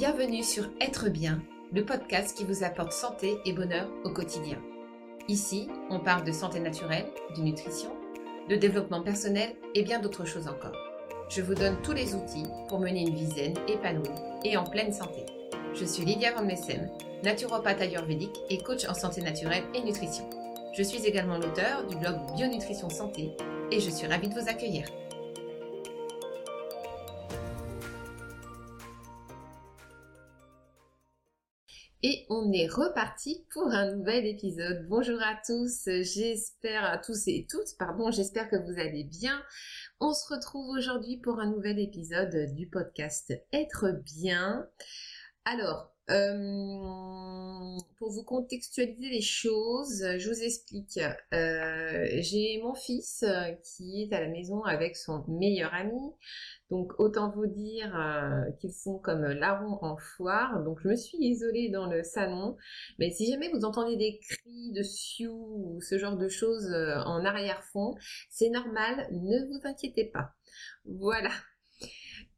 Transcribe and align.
Bienvenue 0.00 0.42
sur 0.42 0.64
Être 0.80 1.10
bien, 1.10 1.42
le 1.74 1.84
podcast 1.84 2.34
qui 2.34 2.44
vous 2.44 2.64
apporte 2.64 2.94
santé 2.94 3.36
et 3.44 3.52
bonheur 3.52 3.86
au 4.02 4.08
quotidien. 4.08 4.56
Ici, 5.28 5.68
on 5.90 6.00
parle 6.00 6.24
de 6.24 6.32
santé 6.32 6.58
naturelle, 6.58 7.04
de 7.36 7.42
nutrition, 7.42 7.90
de 8.48 8.56
développement 8.56 9.02
personnel 9.02 9.54
et 9.74 9.82
bien 9.82 10.00
d'autres 10.00 10.24
choses 10.24 10.48
encore. 10.48 10.74
Je 11.28 11.42
vous 11.42 11.54
donne 11.54 11.76
tous 11.82 11.92
les 11.92 12.14
outils 12.14 12.46
pour 12.66 12.80
mener 12.80 13.02
une 13.02 13.14
vie 13.14 13.26
zen, 13.26 13.54
épanouie 13.68 14.08
et 14.42 14.56
en 14.56 14.64
pleine 14.64 14.94
santé. 14.94 15.26
Je 15.74 15.84
suis 15.84 16.06
Lydia 16.06 16.32
Van 16.32 16.46
Messem, 16.46 16.88
naturopathe 17.22 17.82
ayurvédique 17.82 18.40
et 18.48 18.56
coach 18.56 18.88
en 18.88 18.94
santé 18.94 19.20
naturelle 19.20 19.64
et 19.74 19.82
nutrition. 19.82 20.30
Je 20.72 20.82
suis 20.82 21.04
également 21.04 21.36
l'auteur 21.36 21.86
du 21.86 21.96
blog 21.96 22.16
Bionutrition 22.34 22.88
Santé 22.88 23.32
et 23.70 23.80
je 23.80 23.90
suis 23.90 24.06
ravie 24.06 24.30
de 24.30 24.40
vous 24.40 24.48
accueillir. 24.48 24.86
On 32.32 32.52
est 32.52 32.68
reparti 32.68 33.44
pour 33.50 33.66
un 33.72 33.96
nouvel 33.96 34.24
épisode. 34.24 34.86
Bonjour 34.88 35.20
à 35.20 35.36
tous, 35.44 35.86
j'espère 35.86 36.84
à 36.84 36.96
tous 36.96 37.26
et 37.26 37.44
toutes, 37.50 37.76
pardon, 37.76 38.12
j'espère 38.12 38.48
que 38.48 38.54
vous 38.54 38.78
allez 38.78 39.02
bien. 39.02 39.42
On 39.98 40.14
se 40.14 40.32
retrouve 40.32 40.68
aujourd'hui 40.68 41.16
pour 41.16 41.40
un 41.40 41.50
nouvel 41.50 41.80
épisode 41.80 42.54
du 42.54 42.68
podcast 42.68 43.34
Être 43.52 44.00
bien. 44.04 44.64
Alors, 45.44 45.89
euh, 46.10 47.78
pour 47.98 48.10
vous 48.10 48.24
contextualiser 48.24 49.10
les 49.10 49.20
choses, 49.20 50.04
je 50.18 50.28
vous 50.28 50.42
explique. 50.42 50.98
Euh, 51.32 52.06
j'ai 52.18 52.60
mon 52.62 52.74
fils 52.74 53.24
qui 53.62 54.02
est 54.02 54.12
à 54.14 54.20
la 54.20 54.28
maison 54.28 54.62
avec 54.64 54.96
son 54.96 55.24
meilleur 55.28 55.72
ami. 55.74 56.00
Donc 56.70 56.98
autant 56.98 57.30
vous 57.30 57.46
dire 57.46 57.94
euh, 57.96 58.50
qu'ils 58.60 58.72
sont 58.72 58.98
comme 58.98 59.22
larrons 59.24 59.78
en 59.82 59.96
foire. 59.96 60.62
Donc 60.64 60.80
je 60.82 60.88
me 60.88 60.96
suis 60.96 61.18
isolée 61.18 61.68
dans 61.68 61.86
le 61.86 62.02
salon. 62.02 62.56
Mais 62.98 63.10
si 63.10 63.30
jamais 63.30 63.50
vous 63.52 63.64
entendez 63.64 63.96
des 63.96 64.18
cris 64.18 64.72
de 64.72 64.82
sioux 64.82 65.76
ou 65.76 65.80
ce 65.80 65.98
genre 65.98 66.16
de 66.16 66.28
choses 66.28 66.72
en 67.06 67.24
arrière-fond, 67.24 67.94
c'est 68.30 68.50
normal, 68.50 69.08
ne 69.12 69.46
vous 69.46 69.60
inquiétez 69.64 70.06
pas. 70.06 70.32
Voilà, 70.84 71.30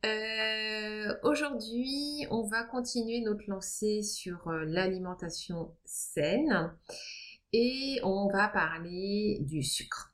euh, 0.05 1.14
aujourd'hui, 1.22 2.27
on 2.31 2.42
va 2.42 2.64
continuer 2.64 3.20
notre 3.20 3.48
lancée 3.48 4.03
sur 4.03 4.48
euh, 4.48 4.64
l'alimentation 4.64 5.77
saine 5.84 6.72
et 7.53 8.00
on 8.03 8.28
va 8.28 8.48
parler 8.48 9.39
du 9.42 9.62
sucre. 9.62 10.12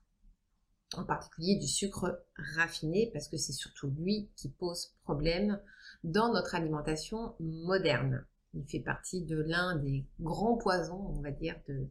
En 0.95 1.05
particulier 1.05 1.57
du 1.57 1.67
sucre 1.67 2.23
raffiné 2.57 3.11
parce 3.13 3.29
que 3.29 3.39
c'est 3.39 3.53
surtout 3.53 3.91
lui 3.99 4.31
qui 4.37 4.51
pose 4.51 4.95
problème 5.05 5.61
dans 6.05 6.33
notre 6.33 6.55
alimentation 6.55 7.35
moderne. 7.41 8.27
Il 8.55 8.67
fait 8.67 8.81
partie 8.81 9.25
de 9.25 9.39
l'un 9.39 9.77
des 9.77 10.07
grands 10.21 10.57
poisons, 10.57 11.15
on 11.17 11.23
va 11.23 11.31
dire, 11.31 11.57
de, 11.67 11.89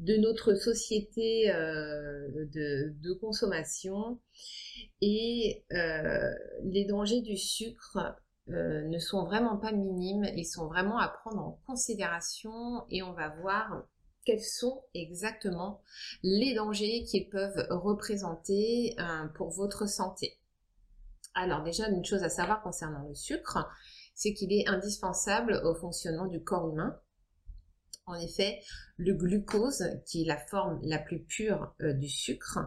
de 0.00 0.16
notre 0.16 0.54
société 0.54 1.50
euh, 1.50 2.26
de, 2.54 3.12
consommation. 3.20 4.18
Et 5.02 5.64
euh, 5.72 6.30
les 6.64 6.86
dangers 6.86 7.20
du 7.20 7.36
sucre 7.36 7.98
euh, 8.48 8.82
ne 8.88 8.98
sont 8.98 9.24
vraiment 9.24 9.58
pas 9.58 9.72
minimes, 9.72 10.24
ils 10.36 10.46
sont 10.46 10.66
vraiment 10.66 10.98
à 10.98 11.08
prendre 11.08 11.40
en 11.40 11.60
considération 11.66 12.84
et 12.88 13.02
on 13.02 13.12
va 13.12 13.28
voir 13.42 13.84
quels 14.24 14.42
sont 14.42 14.82
exactement 14.94 15.82
les 16.22 16.54
dangers 16.54 17.04
qu'ils 17.04 17.28
peuvent 17.28 17.66
représenter 17.70 18.94
pour 19.34 19.50
votre 19.50 19.88
santé. 19.88 20.38
Alors 21.34 21.62
déjà, 21.62 21.88
une 21.88 22.04
chose 22.04 22.22
à 22.22 22.28
savoir 22.28 22.62
concernant 22.62 23.06
le 23.08 23.14
sucre, 23.14 23.66
c'est 24.14 24.34
qu'il 24.34 24.52
est 24.52 24.68
indispensable 24.68 25.60
au 25.64 25.74
fonctionnement 25.74 26.26
du 26.26 26.42
corps 26.42 26.68
humain 26.68 27.00
en 28.10 28.20
effet, 28.20 28.60
le 28.96 29.14
glucose, 29.14 29.84
qui 30.06 30.22
est 30.22 30.26
la 30.26 30.36
forme 30.36 30.80
la 30.82 30.98
plus 30.98 31.22
pure 31.24 31.74
euh, 31.80 31.92
du 31.94 32.08
sucre, 32.08 32.58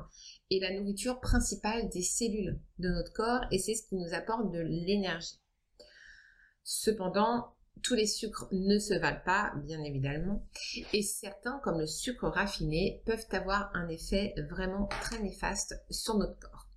est 0.49 0.59
la 0.59 0.73
nourriture 0.73 1.19
principale 1.19 1.89
des 1.89 2.01
cellules 2.01 2.59
de 2.79 2.89
notre 2.89 3.13
corps 3.13 3.45
et 3.51 3.59
c'est 3.59 3.75
ce 3.75 3.87
qui 3.87 3.95
nous 3.95 4.13
apporte 4.13 4.51
de 4.51 4.59
l'énergie. 4.59 5.39
Cependant, 6.63 7.53
tous 7.81 7.95
les 7.95 8.07
sucres 8.07 8.47
ne 8.51 8.79
se 8.79 8.93
valent 8.93 9.23
pas, 9.25 9.53
bien 9.65 9.83
évidemment, 9.83 10.47
et 10.93 11.03
certains, 11.03 11.59
comme 11.63 11.79
le 11.79 11.87
sucre 11.87 12.27
raffiné, 12.27 13.01
peuvent 13.05 13.25
avoir 13.31 13.71
un 13.73 13.89
effet 13.89 14.33
vraiment 14.49 14.87
très 14.87 15.19
néfaste 15.19 15.75
sur 15.89 16.17
notre 16.17 16.39
corps. 16.39 16.69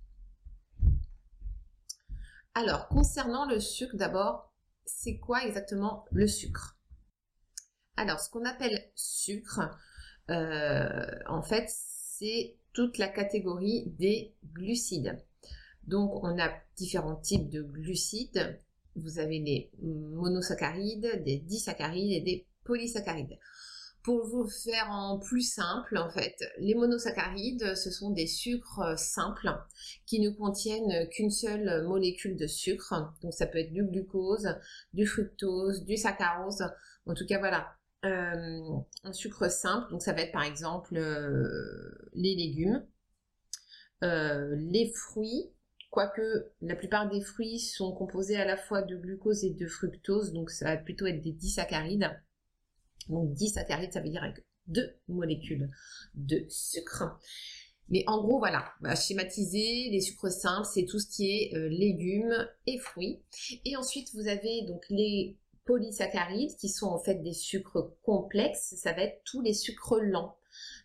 Alors, 2.53 2.87
concernant 2.87 3.45
le 3.45 3.59
sucre, 3.59 3.95
d'abord, 3.95 4.53
c'est 4.85 5.19
quoi 5.19 5.45
exactement 5.45 6.05
le 6.11 6.27
sucre? 6.27 6.76
Alors, 7.97 8.19
ce 8.19 8.29
qu'on 8.29 8.45
appelle 8.45 8.79
sucre, 8.95 9.59
euh, 10.29 11.09
en 11.27 11.41
fait, 11.41 11.65
c'est 11.67 12.55
toute 12.73 12.99
la 12.99 13.07
catégorie 13.07 13.85
des 13.97 14.35
glucides. 14.53 15.19
Donc, 15.87 16.23
on 16.23 16.39
a 16.39 16.51
différents 16.75 17.15
types 17.15 17.49
de 17.49 17.63
glucides. 17.63 18.61
Vous 18.95 19.17
avez 19.17 19.39
les 19.39 19.71
monosaccharides, 19.81 21.23
des 21.23 21.37
disaccharides 21.39 22.11
et 22.11 22.21
des 22.21 22.47
polysaccharides. 22.65 23.39
Pour 24.03 24.25
vous 24.27 24.47
faire 24.47 24.89
en 24.91 25.17
plus 25.17 25.41
simple, 25.41 25.97
en 25.97 26.09
fait, 26.11 26.35
les 26.59 26.75
monosaccharides, 26.75 27.75
ce 27.75 27.89
sont 27.89 28.11
des 28.11 28.27
sucres 28.27 28.97
simples 28.97 29.49
qui 30.05 30.19
ne 30.19 30.29
contiennent 30.29 31.09
qu'une 31.09 31.31
seule 31.31 31.83
molécule 31.87 32.37
de 32.37 32.47
sucre. 32.47 32.93
Donc, 33.23 33.33
ça 33.33 33.47
peut 33.47 33.57
être 33.57 33.73
du 33.73 33.83
glucose, 33.83 34.55
du 34.93 35.07
fructose, 35.07 35.83
du 35.83 35.97
saccharose. 35.97 36.63
En 37.05 37.15
tout 37.15 37.25
cas, 37.25 37.39
voilà, 37.39 37.76
euh, 38.07 38.79
un 39.03 39.13
sucre 39.13 39.49
simple, 39.49 39.91
donc 39.91 40.01
ça 40.01 40.13
va 40.13 40.21
être 40.21 40.31
par 40.31 40.43
exemple 40.43 40.95
euh, 40.97 42.09
les 42.13 42.35
légumes, 42.35 42.85
euh, 44.03 44.55
les 44.57 44.91
fruits, 44.93 45.51
quoique 45.89 46.51
la 46.61 46.75
plupart 46.75 47.09
des 47.09 47.21
fruits 47.21 47.59
sont 47.59 47.93
composés 47.93 48.37
à 48.37 48.45
la 48.45 48.57
fois 48.57 48.81
de 48.81 48.95
glucose 48.95 49.43
et 49.43 49.51
de 49.51 49.67
fructose, 49.67 50.33
donc 50.33 50.49
ça 50.49 50.65
va 50.65 50.77
plutôt 50.77 51.05
être 51.05 51.21
des 51.21 51.33
disaccharides. 51.33 52.09
Donc 53.09 53.33
disaccharides, 53.33 53.93
ça 53.93 54.01
veut 54.01 54.09
dire 54.09 54.23
avec 54.23 54.43
deux 54.67 54.95
molécules 55.07 55.69
de 56.13 56.45
sucre. 56.49 57.19
Mais 57.89 58.03
en 58.07 58.21
gros, 58.21 58.37
voilà, 58.37 58.73
schématiser, 58.95 59.89
les 59.89 60.01
sucres 60.01 60.29
simples, 60.29 60.67
c'est 60.73 60.85
tout 60.85 60.99
ce 60.99 61.07
qui 61.07 61.31
est 61.31 61.69
légumes 61.69 62.47
et 62.65 62.77
fruits. 62.79 63.21
Et 63.63 63.77
ensuite, 63.77 64.09
vous 64.13 64.27
avez 64.27 64.63
donc 64.67 64.83
les 64.89 65.37
polysaccharides 65.67 66.55
qui 66.55 66.69
sont 66.69 66.87
en 66.87 66.97
fait 66.97 67.21
des 67.21 67.33
sucres 67.33 67.93
complexes, 68.01 68.73
ça 68.75 68.93
va 68.93 69.03
être 69.03 69.21
tous 69.23 69.41
les 69.41 69.53
sucres 69.53 69.99
lents. 70.01 70.37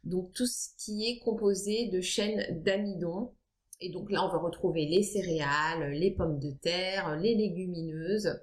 Donc 0.05 0.33
tout 0.35 0.47
ce 0.47 0.71
qui 0.77 1.09
est 1.09 1.21
composé 1.21 1.89
de 1.89 2.01
chaînes 2.01 2.63
d'amidon. 2.63 3.33
Et 3.81 3.91
donc 3.91 4.11
là, 4.11 4.25
on 4.25 4.29
va 4.29 4.39
retrouver 4.39 4.87
les 4.87 5.03
céréales, 5.03 5.93
les 5.93 6.11
pommes 6.11 6.39
de 6.39 6.51
terre, 6.51 7.17
les 7.17 7.35
légumineuses, 7.35 8.41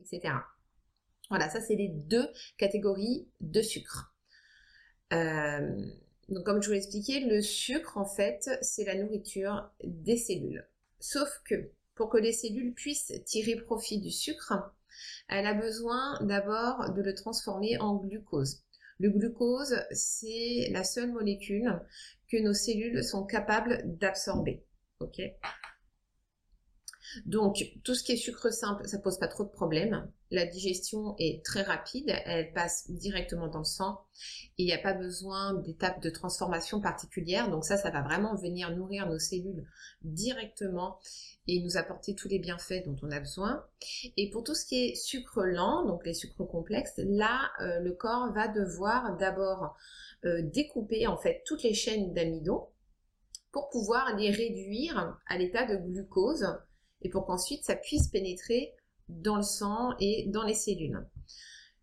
etc. 0.00 0.34
Voilà, 1.30 1.48
ça 1.48 1.60
c'est 1.60 1.76
les 1.76 1.88
deux 1.88 2.28
catégories 2.56 3.28
de 3.40 3.62
sucre. 3.62 4.14
Euh, 5.12 5.86
donc 6.28 6.44
comme 6.44 6.62
je 6.62 6.68
vous 6.68 6.72
l'ai 6.72 6.78
expliqué, 6.78 7.20
le 7.20 7.40
sucre 7.40 7.96
en 7.96 8.04
fait, 8.04 8.50
c'est 8.60 8.84
la 8.84 8.94
nourriture 8.94 9.70
des 9.82 10.16
cellules. 10.16 10.66
Sauf 11.00 11.28
que 11.44 11.70
pour 11.94 12.10
que 12.10 12.18
les 12.18 12.32
cellules 12.32 12.74
puissent 12.74 13.12
tirer 13.24 13.56
profit 13.56 13.98
du 13.98 14.10
sucre, 14.10 14.52
elle 15.28 15.46
a 15.46 15.54
besoin 15.54 16.18
d'abord 16.22 16.92
de 16.94 17.02
le 17.02 17.14
transformer 17.14 17.78
en 17.78 17.96
glucose. 17.96 18.62
Le 18.98 19.10
glucose, 19.10 19.76
c'est 19.92 20.68
la 20.72 20.82
seule 20.84 21.12
molécule 21.12 21.80
que 22.30 22.36
nos 22.36 22.54
cellules 22.54 23.04
sont 23.04 23.24
capables 23.24 23.82
d'absorber. 23.84 24.64
Ok? 25.00 25.20
Donc, 27.26 27.64
tout 27.84 27.94
ce 27.94 28.02
qui 28.02 28.12
est 28.12 28.16
sucre 28.16 28.52
simple, 28.52 28.86
ça 28.86 28.98
pose 28.98 29.18
pas 29.18 29.28
trop 29.28 29.44
de 29.44 29.48
problèmes. 29.48 30.10
La 30.30 30.46
digestion 30.46 31.14
est 31.18 31.44
très 31.44 31.62
rapide, 31.62 32.12
elle 32.26 32.52
passe 32.52 32.90
directement 32.90 33.48
dans 33.48 33.60
le 33.60 33.64
sang 33.64 34.04
il 34.58 34.66
n'y 34.66 34.72
a 34.72 34.78
pas 34.78 34.92
besoin 34.92 35.54
d'étapes 35.54 36.02
de 36.02 36.10
transformation 36.10 36.80
particulières. 36.80 37.50
Donc 37.50 37.64
ça, 37.64 37.76
ça 37.76 37.90
va 37.90 38.02
vraiment 38.02 38.34
venir 38.34 38.74
nourrir 38.76 39.08
nos 39.08 39.18
cellules 39.18 39.64
directement 40.02 40.98
et 41.46 41.62
nous 41.62 41.76
apporter 41.76 42.14
tous 42.14 42.28
les 42.28 42.38
bienfaits 42.38 42.84
dont 42.84 42.96
on 43.02 43.10
a 43.10 43.20
besoin. 43.20 43.64
Et 44.16 44.30
pour 44.30 44.42
tout 44.42 44.54
ce 44.54 44.66
qui 44.66 44.88
est 44.88 44.94
sucre 44.96 45.44
lent, 45.44 45.86
donc 45.86 46.04
les 46.04 46.14
sucres 46.14 46.46
complexes, 46.46 46.98
là, 46.98 47.50
euh, 47.60 47.78
le 47.80 47.92
corps 47.92 48.32
va 48.32 48.48
devoir 48.48 49.16
d'abord 49.16 49.76
euh, 50.24 50.42
découper 50.42 51.06
en 51.06 51.16
fait 51.16 51.42
toutes 51.46 51.62
les 51.62 51.74
chaînes 51.74 52.12
d'amidon 52.12 52.66
pour 53.52 53.70
pouvoir 53.70 54.16
les 54.16 54.30
réduire 54.30 55.16
à 55.26 55.38
l'état 55.38 55.64
de 55.64 55.76
glucose 55.76 56.46
et 57.02 57.08
pour 57.08 57.26
qu'ensuite 57.26 57.64
ça 57.64 57.76
puisse 57.76 58.08
pénétrer 58.08 58.74
dans 59.08 59.36
le 59.36 59.42
sang 59.42 59.94
et 60.00 60.26
dans 60.28 60.44
les 60.44 60.54
cellules. 60.54 61.06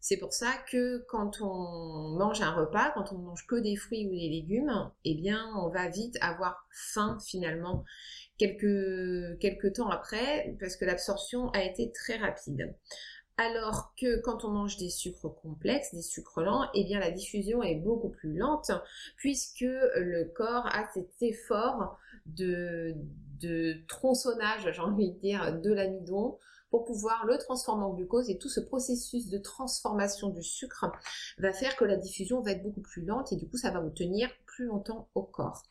C'est 0.07 0.17
pour 0.17 0.33
ça 0.33 0.53
que 0.69 1.03
quand 1.07 1.41
on 1.41 2.15
mange 2.19 2.39
un 2.39 2.51
repas, 2.51 2.91
quand 2.91 3.11
on 3.11 3.17
mange 3.17 3.47
que 3.47 3.55
des 3.55 3.75
fruits 3.75 4.05
ou 4.05 4.11
des 4.11 4.29
légumes, 4.29 4.91
eh 5.03 5.15
bien, 5.15 5.51
on 5.57 5.69
va 5.69 5.89
vite 5.89 6.15
avoir 6.21 6.67
faim 6.71 7.17
finalement 7.25 7.83
quelques, 8.37 9.73
temps 9.73 9.89
après 9.89 10.55
parce 10.59 10.75
que 10.75 10.85
l'absorption 10.85 11.49
a 11.49 11.63
été 11.63 11.91
très 11.91 12.17
rapide. 12.17 12.75
Alors 13.37 13.95
que 13.99 14.21
quand 14.21 14.45
on 14.45 14.49
mange 14.49 14.77
des 14.77 14.91
sucres 14.91 15.33
complexes, 15.41 15.95
des 15.95 16.03
sucres 16.03 16.41
lents, 16.41 16.69
eh 16.75 16.83
bien 16.83 16.99
la 16.99 17.09
diffusion 17.09 17.63
est 17.63 17.73
beaucoup 17.73 18.09
plus 18.09 18.37
lente 18.37 18.69
puisque 19.17 19.61
le 19.61 20.31
corps 20.35 20.67
a 20.67 20.87
cet 20.93 21.19
effort 21.21 21.97
de, 22.27 22.95
de 23.39 23.85
tronçonnage, 23.87 24.71
j'ai 24.71 24.81
envie 24.81 25.11
de 25.11 25.19
dire, 25.19 25.59
de 25.59 25.73
l'amidon 25.73 26.37
pour 26.69 26.83
pouvoir 26.83 27.25
le 27.25 27.37
transformer 27.37 27.85
en 27.85 27.93
glucose 27.93 28.29
et 28.29 28.37
tout 28.37 28.49
ce 28.49 28.59
processus 28.59 29.29
de 29.29 29.37
transformation 29.37 30.29
du 30.29 30.43
sucre 30.43 30.91
va 31.37 31.53
faire 31.53 31.75
que 31.75 31.85
la 31.85 31.95
diffusion 31.95 32.41
va 32.41 32.51
être 32.51 32.63
beaucoup 32.63 32.81
plus 32.81 33.05
lente 33.05 33.31
et 33.31 33.37
du 33.37 33.47
coup 33.47 33.57
ça 33.57 33.71
va 33.71 33.79
vous 33.79 33.91
tenir 33.91 34.29
plus 34.45 34.65
longtemps 34.65 35.09
au 35.15 35.23
corps. 35.23 35.63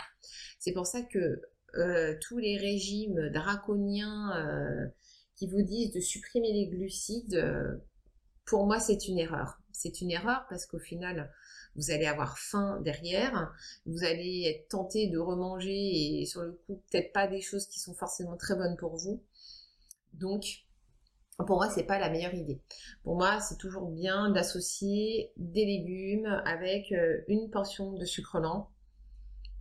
C'est 0.58 0.72
pour 0.72 0.86
ça 0.86 1.02
que 1.02 1.42
euh, 1.76 2.14
tous 2.20 2.38
les 2.38 2.56
régimes 2.56 3.30
draconiens 3.30 4.32
euh, 4.36 4.86
qui 5.36 5.48
vous 5.48 5.62
disent 5.62 5.92
de 5.92 6.00
supprimer 6.00 6.52
les 6.52 6.68
glucides, 6.68 7.34
euh, 7.34 7.76
pour 8.46 8.66
moi, 8.66 8.78
c'est 8.78 9.08
une 9.08 9.18
erreur. 9.18 9.60
C'est 9.72 10.00
une 10.00 10.10
erreur 10.10 10.46
parce 10.48 10.66
qu'au 10.66 10.78
final, 10.78 11.32
vous 11.76 11.90
allez 11.90 12.06
avoir 12.06 12.38
faim 12.38 12.80
derrière, 12.82 13.52
vous 13.86 14.04
allez 14.04 14.44
être 14.46 14.68
tenté 14.68 15.08
de 15.08 15.18
remanger 15.18 16.20
et 16.20 16.26
sur 16.26 16.42
le 16.42 16.52
coup, 16.52 16.82
peut-être 16.90 17.12
pas 17.12 17.26
des 17.26 17.40
choses 17.40 17.66
qui 17.66 17.80
sont 17.80 17.94
forcément 17.94 18.36
très 18.36 18.54
bonnes 18.54 18.76
pour 18.76 18.96
vous. 18.96 19.22
Donc, 20.14 20.64
pour 21.38 21.56
moi, 21.56 21.68
c'est 21.68 21.84
pas 21.84 21.98
la 21.98 22.10
meilleure 22.10 22.34
idée. 22.34 22.60
Pour 23.02 23.16
moi, 23.16 23.40
c'est 23.40 23.58
toujours 23.58 23.90
bien 23.90 24.30
d'associer 24.30 25.32
des 25.36 25.64
légumes 25.64 26.42
avec 26.44 26.92
euh, 26.92 27.22
une 27.26 27.50
portion 27.50 27.92
de 27.92 28.04
sucre 28.04 28.38
lent 28.38 28.70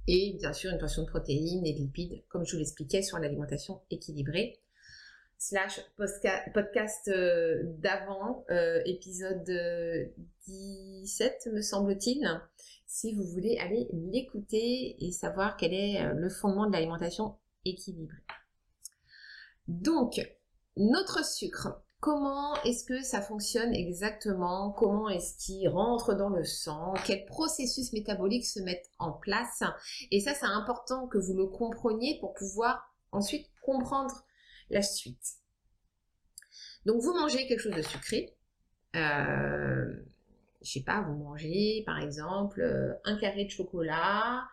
et 0.08 0.36
bien 0.38 0.54
sûr 0.54 0.72
une 0.72 0.78
portion 0.78 1.04
de 1.04 1.08
protéines 1.08 1.66
et 1.66 1.74
de 1.74 1.80
lipides, 1.80 2.24
comme 2.28 2.46
je 2.46 2.52
vous 2.52 2.60
l'expliquais 2.60 3.02
sur 3.02 3.18
l'alimentation 3.18 3.82
équilibrée 3.90 4.60
slash 5.38 5.82
podcast 6.54 7.08
euh, 7.10 7.64
d'avant, 7.80 8.46
euh, 8.50 8.82
épisode 8.86 9.50
17 10.48 11.50
me 11.54 11.62
semble-t-il, 11.62 12.42
si 12.86 13.14
vous 13.16 13.24
voulez 13.24 13.58
aller 13.58 13.88
l'écouter 13.92 14.96
et 15.00 15.12
savoir 15.12 15.58
quel 15.58 15.74
est 15.74 16.02
euh, 16.02 16.14
le 16.14 16.30
fondement 16.30 16.68
de 16.68 16.74
l'alimentation 16.74 17.38
équilibrée. 17.66 18.24
Donc, 19.68 20.22
notre 20.78 21.26
sucre, 21.26 21.82
comment 22.00 22.54
est-ce 22.64 22.86
que 22.86 23.02
ça 23.02 23.22
fonctionne 23.22 23.74
exactement? 23.74 24.72
Comment 24.72 25.10
est-ce 25.10 25.38
qu'il 25.38 25.68
rentre 25.70 26.14
dans 26.14 26.30
le 26.30 26.44
sang? 26.44 26.94
Quels 27.06 27.26
processus 27.26 27.94
métaboliques 27.94 28.46
se 28.46 28.60
mettent 28.60 28.92
en 29.00 29.14
place? 29.14 29.64
Et 30.12 30.20
ça, 30.20 30.34
c'est 30.34 30.46
important 30.46 31.08
que 31.08 31.18
vous 31.18 31.34
le 31.34 31.48
compreniez 31.48 32.20
pour 32.20 32.34
pouvoir 32.34 32.94
ensuite 33.12 33.48
comprendre 33.64 34.24
la 34.74 34.82
suite. 34.82 35.38
Donc 36.86 37.02
vous 37.02 37.14
mangez 37.14 37.48
quelque 37.48 37.60
chose 37.60 37.76
de 37.76 37.82
sucré. 37.82 38.36
Euh, 38.96 39.94
je 40.62 40.72
sais 40.72 40.84
pas, 40.84 41.02
vous 41.02 41.16
mangez 41.16 41.84
par 41.86 42.00
exemple 42.00 42.62
euh, 42.62 42.94
un 43.06 43.18
carré 43.18 43.46
de 43.46 43.50
chocolat 43.50 44.44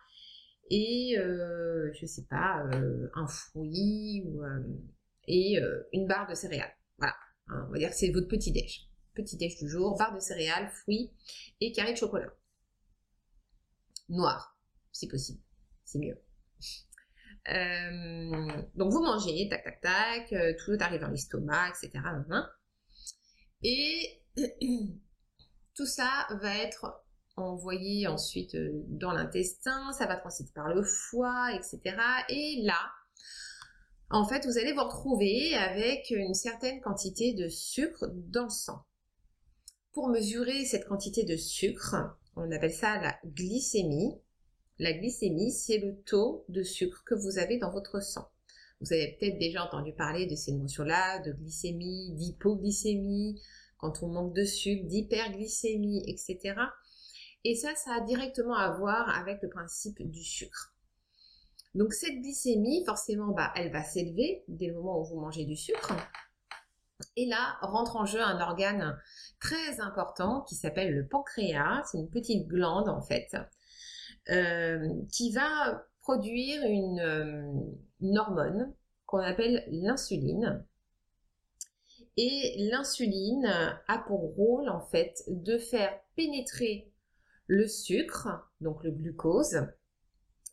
et 0.69 1.17
euh, 1.17 1.91
je 1.93 2.05
sais 2.05 2.25
pas 2.29 2.63
un 3.13 3.27
fruit 3.27 4.23
et 5.27 5.59
une 5.93 6.07
barre 6.07 6.27
de 6.27 6.35
céréales. 6.35 6.73
Voilà, 6.97 7.15
hein, 7.47 7.65
on 7.67 7.71
va 7.71 7.77
dire 7.77 7.89
que 7.89 7.95
c'est 7.95 8.11
votre 8.11 8.27
petit 8.27 8.51
déj. 8.51 8.87
Petit 9.13 9.35
déj 9.37 9.57
du 9.57 9.69
jour, 9.69 9.97
barre 9.97 10.15
de 10.15 10.19
céréales, 10.19 10.69
fruits 10.69 11.11
et 11.59 11.71
carré 11.73 11.91
de 11.91 11.97
chocolat. 11.97 12.33
Noir, 14.07 14.57
si 14.91 15.07
possible, 15.07 15.41
c'est 15.83 15.99
mieux. 15.99 16.17
Euh, 17.49 18.61
donc 18.75 18.91
vous 18.91 19.01
mangez, 19.01 19.47
tac 19.49 19.63
tac 19.63 19.81
tac, 19.81 20.33
euh, 20.33 20.53
tout 20.63 20.77
arrive 20.79 21.01
dans 21.01 21.09
l'estomac, 21.09 21.69
etc. 21.69 22.03
Et 23.63 24.21
tout 25.75 25.85
ça 25.85 26.27
va 26.41 26.57
être 26.57 27.03
envoyé 27.35 28.07
ensuite 28.07 28.55
euh, 28.55 28.71
dans 28.87 29.11
l'intestin, 29.11 29.91
ça 29.93 30.05
va 30.05 30.17
transiter 30.17 30.51
par 30.53 30.67
le 30.73 30.83
foie, 30.83 31.53
etc. 31.53 31.79
Et 32.29 32.61
là, 32.63 32.79
en 34.09 34.27
fait, 34.27 34.45
vous 34.45 34.57
allez 34.57 34.73
vous 34.73 34.83
retrouver 34.83 35.55
avec 35.55 36.09
une 36.11 36.33
certaine 36.33 36.81
quantité 36.81 37.33
de 37.33 37.47
sucre 37.47 38.07
dans 38.13 38.43
le 38.43 38.49
sang. 38.49 38.85
Pour 39.93 40.09
mesurer 40.09 40.65
cette 40.65 40.85
quantité 40.85 41.23
de 41.23 41.37
sucre, 41.37 41.95
on 42.35 42.51
appelle 42.51 42.73
ça 42.73 43.01
la 43.01 43.17
glycémie. 43.25 44.21
La 44.79 44.93
glycémie, 44.93 45.51
c'est 45.51 45.77
le 45.77 45.95
taux 46.03 46.45
de 46.49 46.63
sucre 46.63 47.03
que 47.05 47.15
vous 47.15 47.37
avez 47.37 47.57
dans 47.57 47.71
votre 47.71 48.01
sang. 48.01 48.27
Vous 48.81 48.93
avez 48.93 49.15
peut-être 49.19 49.37
déjà 49.37 49.63
entendu 49.63 49.93
parler 49.93 50.25
de 50.25 50.35
ces 50.35 50.53
notions-là, 50.53 51.19
de 51.19 51.33
glycémie, 51.33 52.11
d'hypoglycémie, 52.13 53.39
quand 53.77 54.01
on 54.01 54.07
manque 54.07 54.33
de 54.33 54.43
sucre, 54.43 54.87
d'hyperglycémie, 54.87 56.03
etc. 56.07 56.55
Et 57.43 57.55
ça, 57.55 57.75
ça 57.75 57.95
a 57.95 58.01
directement 58.01 58.55
à 58.55 58.71
voir 58.77 59.09
avec 59.09 59.41
le 59.41 59.49
principe 59.49 60.01
du 60.01 60.23
sucre. 60.23 60.73
Donc 61.73 61.93
cette 61.93 62.19
glycémie, 62.21 62.83
forcément, 62.85 63.31
bah, 63.31 63.51
elle 63.55 63.71
va 63.71 63.83
s'élever 63.83 64.43
dès 64.47 64.67
le 64.67 64.73
moment 64.73 64.99
où 64.99 65.05
vous 65.05 65.19
mangez 65.19 65.45
du 65.45 65.55
sucre. 65.55 65.95
Et 67.15 67.25
là 67.25 67.57
rentre 67.61 67.95
en 67.95 68.05
jeu 68.05 68.21
un 68.21 68.39
organe 68.39 68.99
très 69.39 69.79
important 69.79 70.41
qui 70.41 70.55
s'appelle 70.55 70.93
le 70.93 71.07
pancréas. 71.07 71.83
C'est 71.85 71.97
une 71.97 72.09
petite 72.09 72.47
glande 72.47 72.89
en 72.89 73.01
fait 73.01 73.35
euh, 74.31 74.87
qui 75.11 75.31
va 75.31 75.85
produire 76.01 76.63
une, 76.63 76.99
euh, 76.99 77.51
une 77.99 78.17
hormone 78.17 78.73
qu'on 79.05 79.19
appelle 79.19 79.63
l'insuline. 79.67 80.65
Et 82.17 82.55
l'insuline 82.71 83.45
a 83.87 83.97
pour 83.99 84.35
rôle 84.35 84.69
en 84.69 84.81
fait 84.81 85.23
de 85.27 85.57
faire 85.57 85.97
pénétrer 86.15 86.91
le 87.47 87.67
sucre, 87.67 88.29
donc 88.59 88.83
le 88.83 88.91
glucose, 88.91 89.67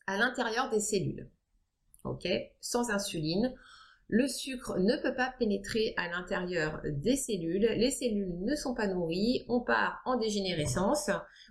à 0.07 0.17
l'intérieur 0.17 0.71
des 0.71 0.81
cellules. 0.81 1.31
Ok? 2.05 2.27
Sans 2.61 2.91
insuline, 2.91 3.55
le 4.09 4.27
sucre 4.27 4.79
ne 4.79 4.97
peut 4.97 5.15
pas 5.15 5.35
pénétrer 5.39 5.93
à 5.99 6.09
l'intérieur 6.09 6.81
des 6.85 7.17
cellules, 7.17 7.69
les 7.77 7.91
cellules 7.91 8.39
ne 8.41 8.57
sont 8.57 8.75
pas 8.75 8.87
nourries, 8.87 9.45
on 9.49 9.61
part 9.61 10.01
en 10.07 10.17
dégénérescence, 10.17 11.11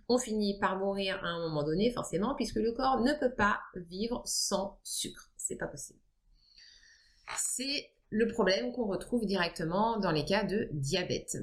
on 0.09 0.17
finit 0.17 0.57
par 0.59 0.77
mourir 0.79 1.19
à 1.23 1.27
un 1.27 1.47
moment 1.47 1.63
donné 1.63 1.91
forcément 1.91 2.33
puisque 2.35 2.55
le 2.55 2.71
corps 2.71 3.01
ne 3.01 3.13
peut 3.13 3.33
pas 3.33 3.59
vivre 3.75 4.23
sans 4.25 4.79
sucre, 4.83 5.29
c'est 5.37 5.57
pas 5.57 5.67
possible. 5.67 5.99
C'est 7.37 7.91
le 8.09 8.27
problème 8.27 8.71
qu'on 8.71 8.87
retrouve 8.87 9.25
directement 9.25 9.99
dans 9.99 10.11
les 10.11 10.25
cas 10.25 10.43
de 10.43 10.69
diabète. 10.71 11.37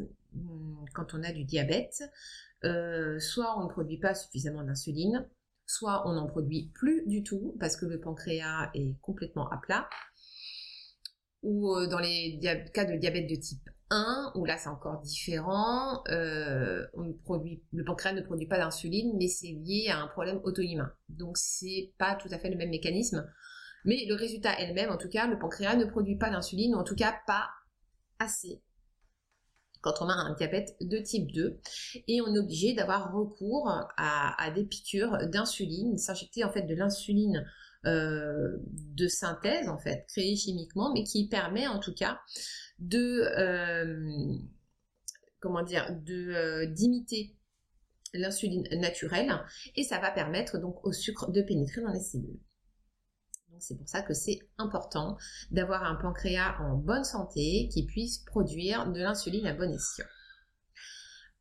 Quand 0.94 1.14
on 1.14 1.22
a 1.22 1.30
du 1.30 1.44
diabète, 1.44 2.02
euh, 2.64 3.20
soit 3.20 3.56
on 3.60 3.64
ne 3.64 3.68
produit 3.68 3.98
pas 3.98 4.14
suffisamment 4.14 4.64
d'insuline, 4.64 5.28
soit 5.66 6.08
on 6.08 6.14
n'en 6.14 6.26
produit 6.26 6.70
plus 6.74 7.04
du 7.06 7.22
tout 7.22 7.54
parce 7.60 7.76
que 7.76 7.86
le 7.86 8.00
pancréas 8.00 8.70
est 8.74 8.94
complètement 9.00 9.48
à 9.50 9.58
plat, 9.58 9.88
ou 11.44 11.72
euh, 11.76 11.86
dans 11.86 12.00
les 12.00 12.40
cas 12.72 12.84
de 12.84 12.96
diabète 12.96 13.28
de 13.28 13.36
type 13.36 13.68
1, 13.90 14.32
où 14.34 14.44
là 14.44 14.56
c'est 14.56 14.68
encore 14.68 15.00
différent, 15.00 16.02
euh, 16.08 16.84
le 16.96 17.84
pancréas 17.84 18.14
ne 18.14 18.22
produit 18.22 18.46
pas 18.46 18.58
d'insuline, 18.58 19.12
mais 19.18 19.28
c'est 19.28 19.52
lié 19.52 19.88
à 19.90 20.00
un 20.00 20.08
problème 20.08 20.40
auto-immune. 20.42 20.90
Donc 21.08 21.36
c'est 21.38 21.92
pas 21.98 22.16
tout 22.16 22.28
à 22.32 22.38
fait 22.38 22.50
le 22.50 22.56
même 22.56 22.70
mécanisme. 22.70 23.30
Mais 23.84 24.06
le 24.08 24.14
résultat 24.14 24.58
est 24.58 24.68
le 24.68 24.74
même, 24.74 24.90
en 24.90 24.96
tout 24.96 25.10
cas, 25.10 25.26
le 25.26 25.38
pancréas 25.38 25.76
ne 25.76 25.84
produit 25.84 26.16
pas 26.16 26.30
d'insuline, 26.30 26.74
ou 26.74 26.78
en 26.78 26.84
tout 26.84 26.96
cas 26.96 27.14
pas 27.26 27.50
assez 28.18 28.62
quand 29.84 30.00
on 30.00 30.08
a 30.08 30.14
un 30.14 30.32
diabète 30.32 30.76
de 30.80 30.96
type 30.96 31.30
2 31.30 31.60
et 32.08 32.22
on 32.22 32.34
est 32.34 32.38
obligé 32.38 32.72
d'avoir 32.72 33.12
recours 33.12 33.68
à, 33.98 34.42
à 34.42 34.50
des 34.50 34.64
piqûres 34.64 35.28
d'insuline, 35.28 35.98
s'injecter 35.98 36.42
en 36.42 36.50
fait 36.50 36.62
de 36.62 36.74
l'insuline 36.74 37.44
euh, 37.86 38.56
de 38.66 39.08
synthèse 39.08 39.68
en 39.68 39.78
fait, 39.78 40.06
créée 40.08 40.36
chimiquement, 40.36 40.92
mais 40.92 41.04
qui 41.04 41.28
permet 41.28 41.66
en 41.66 41.80
tout 41.80 41.94
cas 41.94 42.20
de 42.78 43.22
euh, 43.38 44.36
comment 45.40 45.62
dire, 45.62 45.86
euh, 46.08 46.66
d'imiter 46.66 47.36
l'insuline 48.14 48.66
naturelle 48.80 49.30
et 49.76 49.82
ça 49.82 49.98
va 49.98 50.10
permettre 50.10 50.58
donc 50.58 50.84
au 50.86 50.92
sucre 50.92 51.30
de 51.30 51.42
pénétrer 51.42 51.82
dans 51.82 51.92
les 51.92 52.00
cellules. 52.00 52.40
C'est 53.60 53.76
pour 53.76 53.88
ça 53.88 54.02
que 54.02 54.14
c'est 54.14 54.40
important 54.58 55.16
d'avoir 55.50 55.84
un 55.84 55.94
pancréas 55.94 56.56
en 56.60 56.76
bonne 56.76 57.04
santé 57.04 57.68
qui 57.72 57.86
puisse 57.86 58.18
produire 58.18 58.90
de 58.90 59.00
l'insuline 59.00 59.46
à 59.46 59.54
bon 59.54 59.72
escient. 59.72 60.06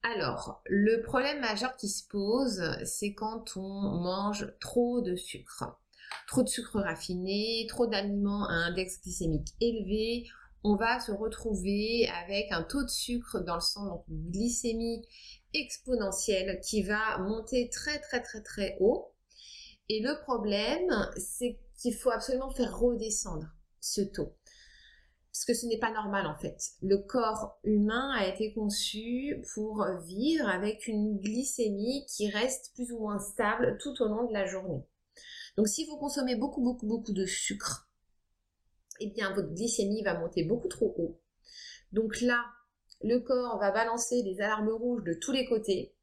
Alors, 0.04 0.62
le 0.66 1.02
problème 1.02 1.40
majeur 1.40 1.76
qui 1.78 1.88
se 1.88 2.06
pose, 2.08 2.62
c'est 2.84 3.14
quand 3.14 3.56
on 3.56 4.02
mange 4.02 4.54
trop 4.60 5.02
de 5.02 5.16
sucre 5.16 5.80
trop 6.28 6.44
de 6.44 6.50
sucre 6.50 6.80
raffiné, 6.80 7.66
trop 7.70 7.88
d'aliments 7.88 8.48
à 8.48 8.54
index 8.54 9.02
glycémique 9.02 9.50
élevé, 9.62 10.26
on 10.64 10.76
va 10.76 11.00
se 11.00 11.12
retrouver 11.12 12.08
avec 12.24 12.52
un 12.52 12.64
taux 12.64 12.84
de 12.84 12.90
sucre 12.90 13.40
dans 13.42 13.56
le 13.56 13.62
sang, 13.62 13.86
donc 13.86 14.06
une 14.08 14.32
glycémie 14.32 15.06
exponentielle 15.54 16.60
qui 16.62 16.84
va 16.84 17.18
monter 17.20 17.70
très 17.70 18.00
très 18.00 18.22
très 18.22 18.42
très 18.42 18.78
haut. 18.80 19.12
Et 19.90 20.02
le 20.02 20.22
problème, 20.24 21.12
c'est 21.18 21.60
qu'il 21.78 21.94
faut 21.94 22.12
absolument 22.12 22.50
faire 22.50 22.78
redescendre 22.80 23.48
ce 23.82 24.02
taux. 24.02 24.34
parce 25.34 25.46
que 25.46 25.54
ce 25.54 25.66
n'est 25.66 25.80
pas 25.80 25.92
normal 25.92 26.28
en 26.28 26.38
fait. 26.38 26.58
Le 26.82 26.98
corps 26.98 27.60
humain 27.66 28.12
a 28.16 28.28
été 28.28 28.54
conçu 28.54 29.44
pour 29.54 29.86
vivre 30.06 30.48
avec 30.48 30.88
une 30.88 31.20
glycémie 31.20 32.06
qui 32.06 32.30
reste 32.30 32.72
plus 32.76 32.92
ou 32.94 33.00
moins 33.00 33.20
stable 33.20 33.78
tout 33.82 34.02
au 34.02 34.08
long 34.08 34.28
de 34.28 34.34
la 34.34 34.46
journée. 34.46 34.86
Donc 35.58 35.68
si 35.68 35.86
vous 35.86 35.98
consommez 35.98 36.36
beaucoup, 36.36 36.62
beaucoup, 36.62 36.88
beaucoup 36.88 37.14
de 37.14 37.26
sucre, 37.26 37.90
eh 39.00 39.08
bien 39.08 39.34
votre 39.34 39.54
glycémie 39.54 40.04
va 40.04 40.20
monter 40.20 40.44
beaucoup 40.44 40.68
trop 40.68 40.94
haut. 40.98 41.20
Donc 41.92 42.22
là, 42.22 42.44
le 43.02 43.20
corps 43.20 43.60
va 43.60 43.72
balancer 43.72 44.24
des 44.24 44.42
alarmes 44.42 44.70
rouges 44.70 45.04
de 45.04 45.14
tous 45.14 45.32
les 45.32 45.46
côtés 45.46 45.94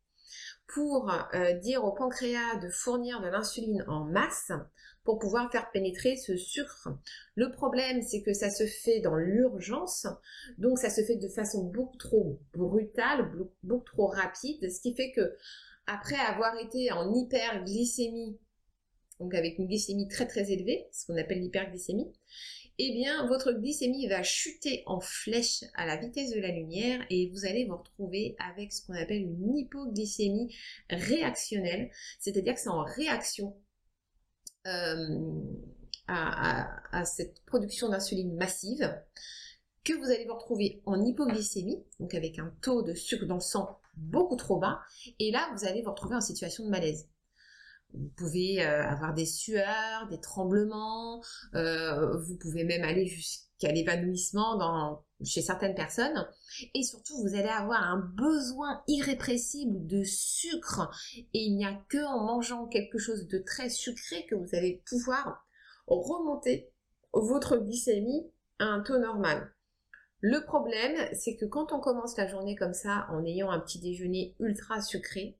pour 0.66 1.10
euh, 1.34 1.52
dire 1.54 1.84
au 1.84 1.92
pancréas 1.92 2.56
de 2.62 2.68
fournir 2.68 3.20
de 3.20 3.28
l'insuline 3.28 3.84
en 3.88 4.04
masse 4.04 4.52
pour 5.02 5.18
pouvoir 5.18 5.50
faire 5.50 5.70
pénétrer 5.72 6.16
ce 6.16 6.36
sucre. 6.36 6.88
Le 7.34 7.50
problème, 7.50 8.02
c'est 8.02 8.22
que 8.22 8.34
ça 8.34 8.50
se 8.50 8.66
fait 8.66 9.00
dans 9.00 9.16
l'urgence, 9.16 10.06
donc 10.58 10.78
ça 10.78 10.90
se 10.90 11.02
fait 11.02 11.16
de 11.16 11.28
façon 11.28 11.64
beaucoup 11.64 11.96
trop 11.96 12.38
brutale, 12.52 13.32
beaucoup 13.62 13.84
trop 13.84 14.06
rapide, 14.06 14.70
ce 14.70 14.80
qui 14.80 14.94
fait 14.94 15.10
que 15.12 15.36
après 15.86 16.16
avoir 16.16 16.56
été 16.58 16.92
en 16.92 17.12
hyperglycémie, 17.12 18.38
donc 19.20 19.34
avec 19.34 19.58
une 19.58 19.66
glycémie 19.66 20.08
très 20.08 20.26
très 20.26 20.50
élevée, 20.50 20.86
ce 20.92 21.06
qu'on 21.06 21.16
appelle 21.16 21.40
l'hyperglycémie, 21.40 22.10
eh 22.82 22.92
bien, 22.92 23.26
votre 23.26 23.52
glycémie 23.52 24.06
va 24.08 24.22
chuter 24.22 24.82
en 24.86 25.00
flèche 25.00 25.64
à 25.74 25.84
la 25.84 25.98
vitesse 25.98 26.30
de 26.30 26.40
la 26.40 26.50
lumière 26.50 27.04
et 27.10 27.28
vous 27.28 27.44
allez 27.44 27.66
vous 27.66 27.76
retrouver 27.76 28.36
avec 28.38 28.72
ce 28.72 28.86
qu'on 28.86 28.94
appelle 28.94 29.20
une 29.20 29.54
hypoglycémie 29.54 30.54
réactionnelle, 30.88 31.90
c'est-à-dire 32.18 32.54
que 32.54 32.60
c'est 32.60 32.70
en 32.70 32.84
réaction 32.84 33.54
euh, 34.66 35.18
à, 36.06 37.04
cette 37.04 37.44
production 37.44 37.90
d'insuline 37.90 38.34
massive 38.34 38.98
que 39.84 39.92
vous 39.92 40.06
allez 40.06 40.24
vous 40.24 40.34
retrouver 40.34 40.80
en 40.86 41.04
hypoglycémie, 41.04 41.84
donc 41.98 42.14
avec 42.14 42.38
un 42.38 42.50
taux 42.62 42.82
de 42.82 42.94
sucre 42.94 43.26
dans 43.26 43.34
le 43.34 43.40
sang 43.40 43.78
beaucoup 43.96 44.36
trop 44.36 44.58
bas, 44.58 44.80
et 45.18 45.30
là 45.30 45.50
vous 45.54 45.66
allez 45.66 45.82
vous 45.82 45.90
retrouver 45.90 46.16
en 46.16 46.22
situation 46.22 46.64
de 46.64 46.70
malaise. 46.70 47.10
Vous 47.94 48.10
pouvez 48.16 48.64
euh, 48.64 48.84
avoir 48.86 49.14
des 49.14 49.26
sueurs, 49.26 50.08
des 50.08 50.20
tremblements, 50.20 51.22
euh, 51.54 52.16
vous 52.18 52.36
pouvez 52.36 52.64
même 52.64 52.82
aller 52.82 53.06
jusqu'à 53.06 53.72
l'évanouissement 53.72 55.04
chez 55.24 55.42
certaines 55.42 55.74
personnes. 55.74 56.26
Et 56.74 56.82
surtout, 56.82 57.16
vous 57.22 57.34
allez 57.34 57.48
avoir 57.48 57.82
un 57.82 57.98
besoin 57.98 58.82
irrépressible 58.88 59.86
de 59.86 60.02
sucre. 60.04 60.90
Et 61.34 61.40
il 61.40 61.56
n'y 61.56 61.66
a 61.66 61.74
que 61.88 62.04
en 62.04 62.24
mangeant 62.24 62.66
quelque 62.66 62.98
chose 62.98 63.26
de 63.26 63.38
très 63.38 63.68
sucré 63.68 64.26
que 64.26 64.34
vous 64.34 64.54
allez 64.54 64.82
pouvoir 64.88 65.46
remonter 65.86 66.72
votre 67.12 67.56
glycémie 67.56 68.30
à 68.58 68.64
un 68.64 68.82
taux 68.82 68.98
normal. 68.98 69.52
Le 70.20 70.44
problème, 70.44 71.08
c'est 71.14 71.36
que 71.36 71.46
quand 71.46 71.72
on 71.72 71.80
commence 71.80 72.16
la 72.18 72.28
journée 72.28 72.54
comme 72.54 72.74
ça, 72.74 73.06
en 73.10 73.24
ayant 73.24 73.50
un 73.50 73.58
petit 73.58 73.80
déjeuner 73.80 74.36
ultra 74.38 74.82
sucré, 74.82 75.39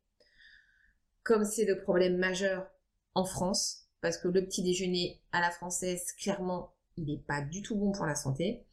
comme 1.23 1.45
c'est 1.45 1.65
le 1.65 1.81
problème 1.81 2.17
majeur 2.17 2.67
en 3.15 3.25
France, 3.25 3.89
parce 4.01 4.17
que 4.19 4.29
le 4.29 4.45
petit 4.45 4.63
déjeuner 4.63 5.21
à 5.33 5.41
la 5.41 5.51
française, 5.51 6.13
clairement, 6.19 6.73
il 6.97 7.07
n'est 7.07 7.23
pas 7.27 7.43
du 7.43 7.63
tout 7.63 7.77
bon 7.77 7.93
pour 7.93 8.07
la 8.07 8.15
santé, 8.15 8.65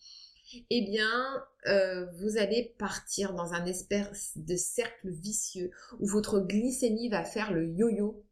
eh 0.70 0.82
bien, 0.82 1.44
euh, 1.68 2.06
vous 2.20 2.38
allez 2.38 2.74
partir 2.78 3.34
dans 3.34 3.54
un 3.54 3.66
espèce 3.66 4.32
de 4.38 4.56
cercle 4.56 5.10
vicieux 5.10 5.72
où 6.00 6.08
votre 6.08 6.40
glycémie 6.40 7.10
va 7.10 7.26
faire 7.26 7.52
le 7.52 7.68
yo-yo 7.68 8.24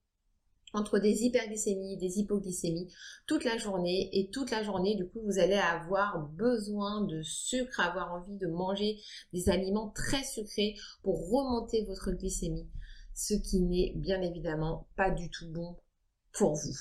entre 0.74 1.00
des 1.00 1.24
hyperglycémies, 1.24 1.98
des 1.98 2.20
hypoglycémies 2.20 2.94
toute 3.28 3.44
la 3.44 3.58
journée. 3.58 4.10
Et 4.14 4.30
toute 4.30 4.52
la 4.52 4.64
journée 4.64 4.96
du 4.96 5.08
coup 5.08 5.22
vous 5.26 5.40
allez 5.40 5.56
avoir 5.56 6.20
besoin 6.30 7.02
de 7.02 7.22
sucre, 7.22 7.80
avoir 7.80 8.14
envie 8.14 8.38
de 8.38 8.48
manger 8.48 8.98
des 9.34 9.50
aliments 9.50 9.90
très 9.90 10.24
sucrés 10.24 10.76
pour 11.04 11.30
remonter 11.30 11.84
votre 11.86 12.12
glycémie 12.12 12.68
ce 13.16 13.34
qui 13.34 13.62
n'est 13.62 13.94
bien 13.96 14.22
évidemment 14.22 14.88
pas 14.96 15.10
du 15.10 15.30
tout 15.30 15.52
bon 15.52 15.78
pour 16.34 16.54
vous, 16.54 16.78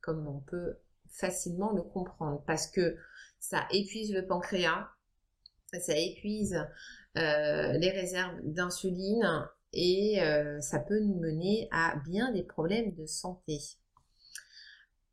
comme 0.00 0.26
on 0.26 0.40
peut 0.40 0.78
facilement 1.08 1.72
le 1.72 1.82
comprendre, 1.82 2.42
parce 2.46 2.66
que 2.66 2.96
ça 3.38 3.66
épuise 3.70 4.12
le 4.12 4.26
pancréas, 4.26 4.88
ça 5.72 5.96
épuise 5.96 6.54
euh, 7.16 7.72
les 7.72 7.90
réserves 7.90 8.36
d'insuline 8.42 9.48
et 9.72 10.20
euh, 10.20 10.60
ça 10.60 10.80
peut 10.80 10.98
nous 10.98 11.18
mener 11.20 11.68
à 11.70 11.96
bien 12.04 12.32
des 12.32 12.42
problèmes 12.42 12.92
de 12.94 13.06
santé. 13.06 13.60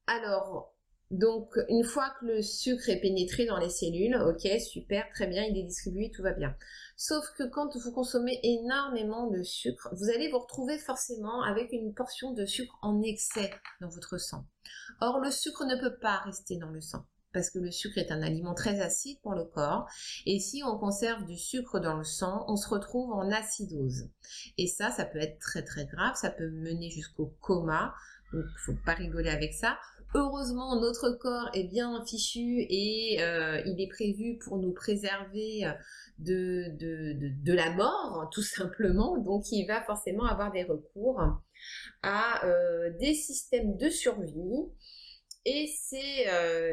Alors, 0.08 0.74
donc, 1.10 1.58
une 1.70 1.86
fois 1.86 2.14
que 2.20 2.26
le 2.26 2.42
sucre 2.42 2.90
est 2.90 3.00
pénétré 3.00 3.46
dans 3.46 3.58
les 3.58 3.70
cellules, 3.70 4.16
ok, 4.16 4.60
super, 4.60 5.10
très 5.14 5.28
bien, 5.28 5.44
il 5.44 5.58
est 5.58 5.64
distribué, 5.64 6.12
tout 6.14 6.22
va 6.22 6.34
bien. 6.34 6.54
Sauf 6.98 7.26
que 7.38 7.44
quand 7.44 7.78
vous 7.78 7.92
consommez 7.94 8.40
énormément 8.44 9.28
de 9.28 9.42
sucre, 9.42 9.90
vous 9.94 10.10
allez 10.10 10.30
vous 10.30 10.40
retrouver 10.40 10.78
forcément 10.78 11.44
avec 11.44 11.72
une 11.72 11.94
portion 11.94 12.34
de 12.34 12.46
sucre 12.46 12.78
en 12.82 13.02
excès 13.02 13.52
dans 13.80 13.90
votre 13.90 14.18
sang. 14.18 14.46
Or, 15.00 15.20
le 15.20 15.32
sucre 15.32 15.66
ne 15.66 15.80
peut 15.80 15.98
pas 15.98 16.18
rester 16.18 16.58
dans 16.58 16.72
le 16.72 16.82
sang 16.82 17.06
parce 17.34 17.52
que 17.52 17.60
le 17.60 17.72
sucre 17.72 18.00
est 18.00 18.12
un 18.12 18.24
aliment 18.24 18.56
très 18.56 18.80
acide 18.82 19.20
pour 19.22 19.34
le 19.34 19.46
corps. 19.46 19.88
Et 20.26 20.40
si 20.40 20.64
on 20.66 20.78
conserve 20.78 21.24
du 21.26 21.38
sucre 21.38 21.80
dans 21.80 21.96
le 21.96 22.04
sang, 22.04 22.46
on 22.48 22.56
se 22.56 22.68
retrouve 22.68 23.12
en 23.12 23.30
acidose. 23.30 24.10
Et 24.58 24.66
ça, 24.66 24.90
ça 24.90 25.06
peut 25.06 25.20
être 25.20 25.38
très 25.38 25.64
très 25.64 25.86
grave, 25.86 26.16
ça 26.16 26.32
peut 26.32 26.50
mener 26.50 26.90
jusqu'au 26.90 27.28
coma. 27.42 27.94
Donc, 28.34 28.46
faut 28.66 28.76
pas 28.86 28.94
rigoler 28.94 29.30
avec 29.30 29.54
ça. 29.54 29.78
Heureusement, 30.16 30.80
notre 30.80 31.12
corps 31.12 31.50
est 31.54 31.66
bien 31.66 32.04
fichu 32.06 32.66
et 32.70 33.18
euh, 33.22 33.62
il 33.66 33.82
est 33.82 33.90
prévu 33.90 34.38
pour 34.38 34.58
nous 34.58 34.72
préserver 34.72 35.66
euh, 35.66 35.74
de, 36.20 37.54
la 37.54 37.72
mort, 37.72 38.30
tout 38.32 38.42
simplement. 38.42 39.18
Donc, 39.18 39.52
il 39.52 39.66
va 39.66 39.84
forcément 39.84 40.26
avoir 40.26 40.52
des 40.52 40.64
recours 40.64 41.22
à 42.04 42.46
euh, 42.46 42.92
des 43.00 43.14
systèmes 43.14 43.76
de 43.76 43.90
survie. 43.90 44.70
Et 45.50 45.72
c'est 45.82 46.26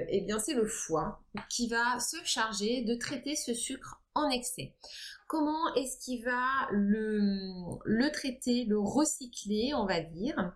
eh 0.08 0.20
bien 0.22 0.40
c'est 0.40 0.54
le 0.54 0.66
foie 0.66 1.22
qui 1.48 1.68
va 1.68 2.00
se 2.00 2.16
charger 2.24 2.82
de 2.82 2.96
traiter 2.96 3.36
ce 3.36 3.54
sucre 3.54 4.02
en 4.14 4.28
excès. 4.30 4.74
Comment 5.26 5.74
est-ce 5.74 5.98
qu'il 6.04 6.22
va 6.24 6.68
le, 6.70 8.10
traiter, 8.12 8.64
le 8.66 8.78
recycler, 8.78 9.72
on 9.74 9.86
va 9.86 10.00
dire? 10.00 10.54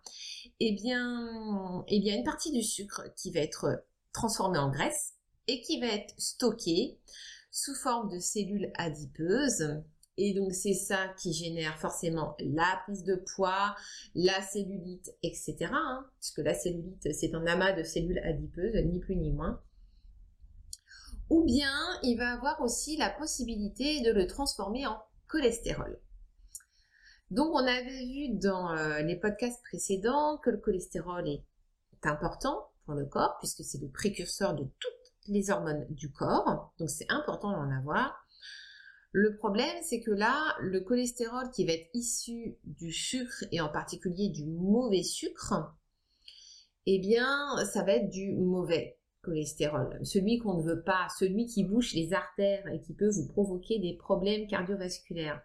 Eh 0.60 0.72
bien, 0.72 1.84
eh 1.88 2.00
bien, 2.00 2.16
une 2.16 2.24
partie 2.24 2.52
du 2.52 2.62
sucre 2.62 3.02
qui 3.16 3.32
va 3.32 3.40
être 3.40 3.84
transformée 4.12 4.58
en 4.58 4.70
graisse 4.70 5.14
et 5.46 5.60
qui 5.62 5.80
va 5.80 5.86
être 5.86 6.14
stockée 6.18 6.98
sous 7.50 7.74
forme 7.74 8.10
de 8.10 8.18
cellules 8.18 8.70
adipeuses. 8.76 9.82
Et 10.18 10.34
donc 10.34 10.52
c'est 10.52 10.74
ça 10.74 11.14
qui 11.20 11.32
génère 11.32 11.78
forcément 11.78 12.36
la 12.40 12.80
prise 12.84 13.04
de 13.04 13.22
poids, 13.34 13.74
la 14.14 14.42
cellulite, 14.42 15.14
etc. 15.22 15.56
Hein, 15.72 16.04
puisque 16.18 16.38
la 16.38 16.54
cellulite, 16.54 17.08
c'est 17.14 17.34
un 17.34 17.46
amas 17.46 17.72
de 17.72 17.84
cellules 17.84 18.18
adipeuses, 18.18 18.74
ni 18.84 18.98
plus 18.98 19.16
ni 19.16 19.32
moins. 19.32 19.62
Ou 21.30 21.44
bien 21.44 21.74
il 22.02 22.16
va 22.16 22.32
avoir 22.32 22.60
aussi 22.62 22.96
la 22.96 23.10
possibilité 23.10 24.00
de 24.00 24.12
le 24.12 24.26
transformer 24.26 24.86
en 24.86 24.98
cholestérol. 25.26 26.00
Donc 27.30 27.48
on 27.52 27.58
avait 27.58 28.04
vu 28.06 28.38
dans 28.38 28.70
euh, 28.70 29.00
les 29.00 29.16
podcasts 29.16 29.62
précédents 29.62 30.38
que 30.38 30.50
le 30.50 30.56
cholestérol 30.56 31.28
est 31.28 31.44
important 32.04 32.70
pour 32.86 32.94
le 32.94 33.04
corps 33.04 33.36
puisque 33.38 33.62
c'est 33.62 33.80
le 33.80 33.90
précurseur 33.90 34.54
de 34.54 34.64
toutes 34.64 34.92
les 35.26 35.50
hormones 35.50 35.86
du 35.90 36.10
corps. 36.10 36.72
Donc 36.78 36.88
c'est 36.88 37.10
important 37.10 37.52
d'en 37.52 37.70
avoir. 37.70 38.24
Le 39.12 39.36
problème, 39.36 39.76
c'est 39.82 40.00
que 40.00 40.10
là, 40.10 40.54
le 40.60 40.80
cholestérol 40.80 41.50
qui 41.50 41.66
va 41.66 41.72
être 41.72 41.88
issu 41.94 42.58
du 42.64 42.92
sucre 42.92 43.44
et 43.52 43.60
en 43.60 43.68
particulier 43.68 44.28
du 44.28 44.44
mauvais 44.44 45.02
sucre, 45.02 45.54
eh 46.86 46.98
bien, 46.98 47.56
ça 47.72 47.84
va 47.84 47.92
être 47.92 48.10
du 48.10 48.32
mauvais 48.32 48.97
cholestérol, 49.22 49.98
celui 50.04 50.38
qu'on 50.38 50.54
ne 50.54 50.62
veut 50.62 50.82
pas, 50.82 51.08
celui 51.18 51.46
qui 51.46 51.64
bouche 51.64 51.94
les 51.94 52.12
artères 52.12 52.66
et 52.68 52.80
qui 52.80 52.94
peut 52.94 53.10
vous 53.10 53.26
provoquer 53.26 53.78
des 53.78 53.96
problèmes 53.96 54.46
cardiovasculaires. 54.46 55.42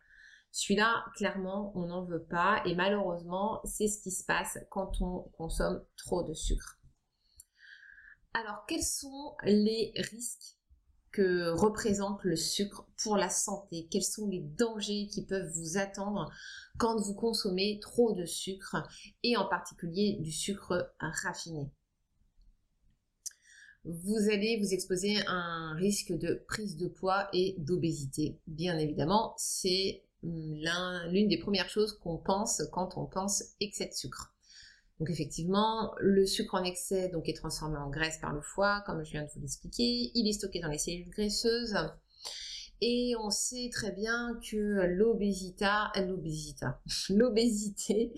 Celui-là, 0.51 1.05
clairement, 1.15 1.71
on 1.75 1.87
n'en 1.87 2.05
veut 2.05 2.23
pas 2.23 2.61
et 2.65 2.75
malheureusement, 2.75 3.59
c'est 3.65 3.87
ce 3.87 4.01
qui 4.01 4.11
se 4.11 4.23
passe 4.23 4.59
quand 4.69 5.01
on 5.01 5.31
consomme 5.37 5.83
trop 5.97 6.23
de 6.23 6.33
sucre. 6.33 6.79
Alors, 8.35 8.65
quels 8.67 8.83
sont 8.83 9.35
les 9.43 9.93
risques 9.95 10.57
que 11.11 11.51
représente 11.51 12.23
le 12.23 12.35
sucre 12.35 12.87
pour 13.03 13.17
la 13.17 13.29
santé? 13.29 13.87
Quels 13.91 14.03
sont 14.03 14.27
les 14.27 14.41
dangers 14.41 15.07
qui 15.11 15.25
peuvent 15.25 15.51
vous 15.55 15.77
attendre 15.77 16.31
quand 16.79 16.99
vous 16.99 17.13
consommez 17.13 17.79
trop 17.79 18.13
de 18.13 18.25
sucre 18.25 18.77
et 19.21 19.37
en 19.37 19.47
particulier 19.47 20.17
du 20.19 20.31
sucre 20.31 20.93
raffiné? 20.99 21.71
Vous 23.85 24.29
allez 24.31 24.59
vous 24.61 24.73
exposer 24.73 25.17
à 25.27 25.33
un 25.33 25.75
risque 25.75 26.13
de 26.13 26.43
prise 26.47 26.77
de 26.77 26.87
poids 26.87 27.27
et 27.33 27.55
d'obésité. 27.57 28.39
Bien 28.47 28.77
évidemment, 28.77 29.33
c'est 29.37 30.03
l'une 30.23 31.27
des 31.27 31.37
premières 31.37 31.69
choses 31.69 31.99
qu'on 31.99 32.17
pense 32.17 32.63
quand 32.71 32.97
on 32.97 33.05
pense 33.05 33.43
excès 33.59 33.87
de 33.87 33.93
sucre. 33.93 34.33
Donc 34.99 35.09
effectivement, 35.09 35.93
le 35.99 36.25
sucre 36.25 36.55
en 36.55 36.63
excès 36.63 37.11
est 37.25 37.33
transformé 37.33 37.77
en 37.77 37.89
graisse 37.89 38.19
par 38.19 38.31
le 38.31 38.41
foie, 38.41 38.81
comme 38.85 39.03
je 39.03 39.11
viens 39.11 39.23
de 39.23 39.29
vous 39.35 39.41
l'expliquer. 39.41 40.11
Il 40.13 40.29
est 40.29 40.33
stocké 40.33 40.61
dans 40.61 40.69
les 40.69 40.77
cellules 40.77 41.09
graisseuses. 41.09 41.75
Et 42.79 43.13
on 43.19 43.29
sait 43.29 43.69
très 43.71 43.91
bien 43.91 44.39
que 44.49 44.85
l'obésité, 44.85 45.65
l'obésité, 47.09 48.13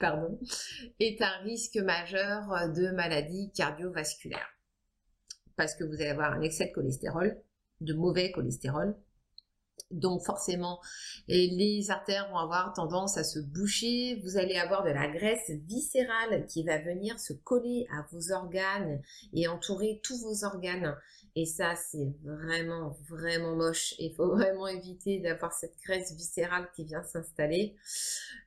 pardon, 0.00 0.38
est 1.00 1.20
un 1.20 1.38
risque 1.42 1.76
majeur 1.76 2.72
de 2.74 2.90
maladie 2.92 3.50
cardiovasculaire. 3.54 4.55
Parce 5.56 5.74
que 5.74 5.84
vous 5.84 5.94
allez 5.94 6.10
avoir 6.10 6.32
un 6.32 6.42
excès 6.42 6.66
de 6.66 6.72
cholestérol, 6.72 7.40
de 7.80 7.94
mauvais 7.94 8.30
cholestérol, 8.32 8.96
donc 9.90 10.22
forcément, 10.24 10.80
les 11.28 11.90
artères 11.90 12.28
vont 12.30 12.38
avoir 12.38 12.72
tendance 12.72 13.16
à 13.18 13.24
se 13.24 13.38
boucher. 13.38 14.20
Vous 14.24 14.36
allez 14.36 14.56
avoir 14.56 14.82
de 14.82 14.90
la 14.90 15.06
graisse 15.08 15.50
viscérale 15.66 16.46
qui 16.46 16.64
va 16.64 16.78
venir 16.78 17.20
se 17.20 17.32
coller 17.32 17.86
à 17.92 18.04
vos 18.10 18.32
organes 18.32 19.00
et 19.32 19.46
entourer 19.46 20.00
tous 20.02 20.20
vos 20.22 20.44
organes. 20.44 20.96
Et 21.36 21.46
ça, 21.46 21.76
c'est 21.76 22.12
vraiment, 22.24 22.96
vraiment 23.08 23.54
moche. 23.54 23.94
Il 24.00 24.12
faut 24.14 24.28
vraiment 24.36 24.66
éviter 24.66 25.20
d'avoir 25.20 25.52
cette 25.52 25.76
graisse 25.84 26.12
viscérale 26.12 26.68
qui 26.74 26.84
vient 26.84 27.04
s'installer. 27.04 27.76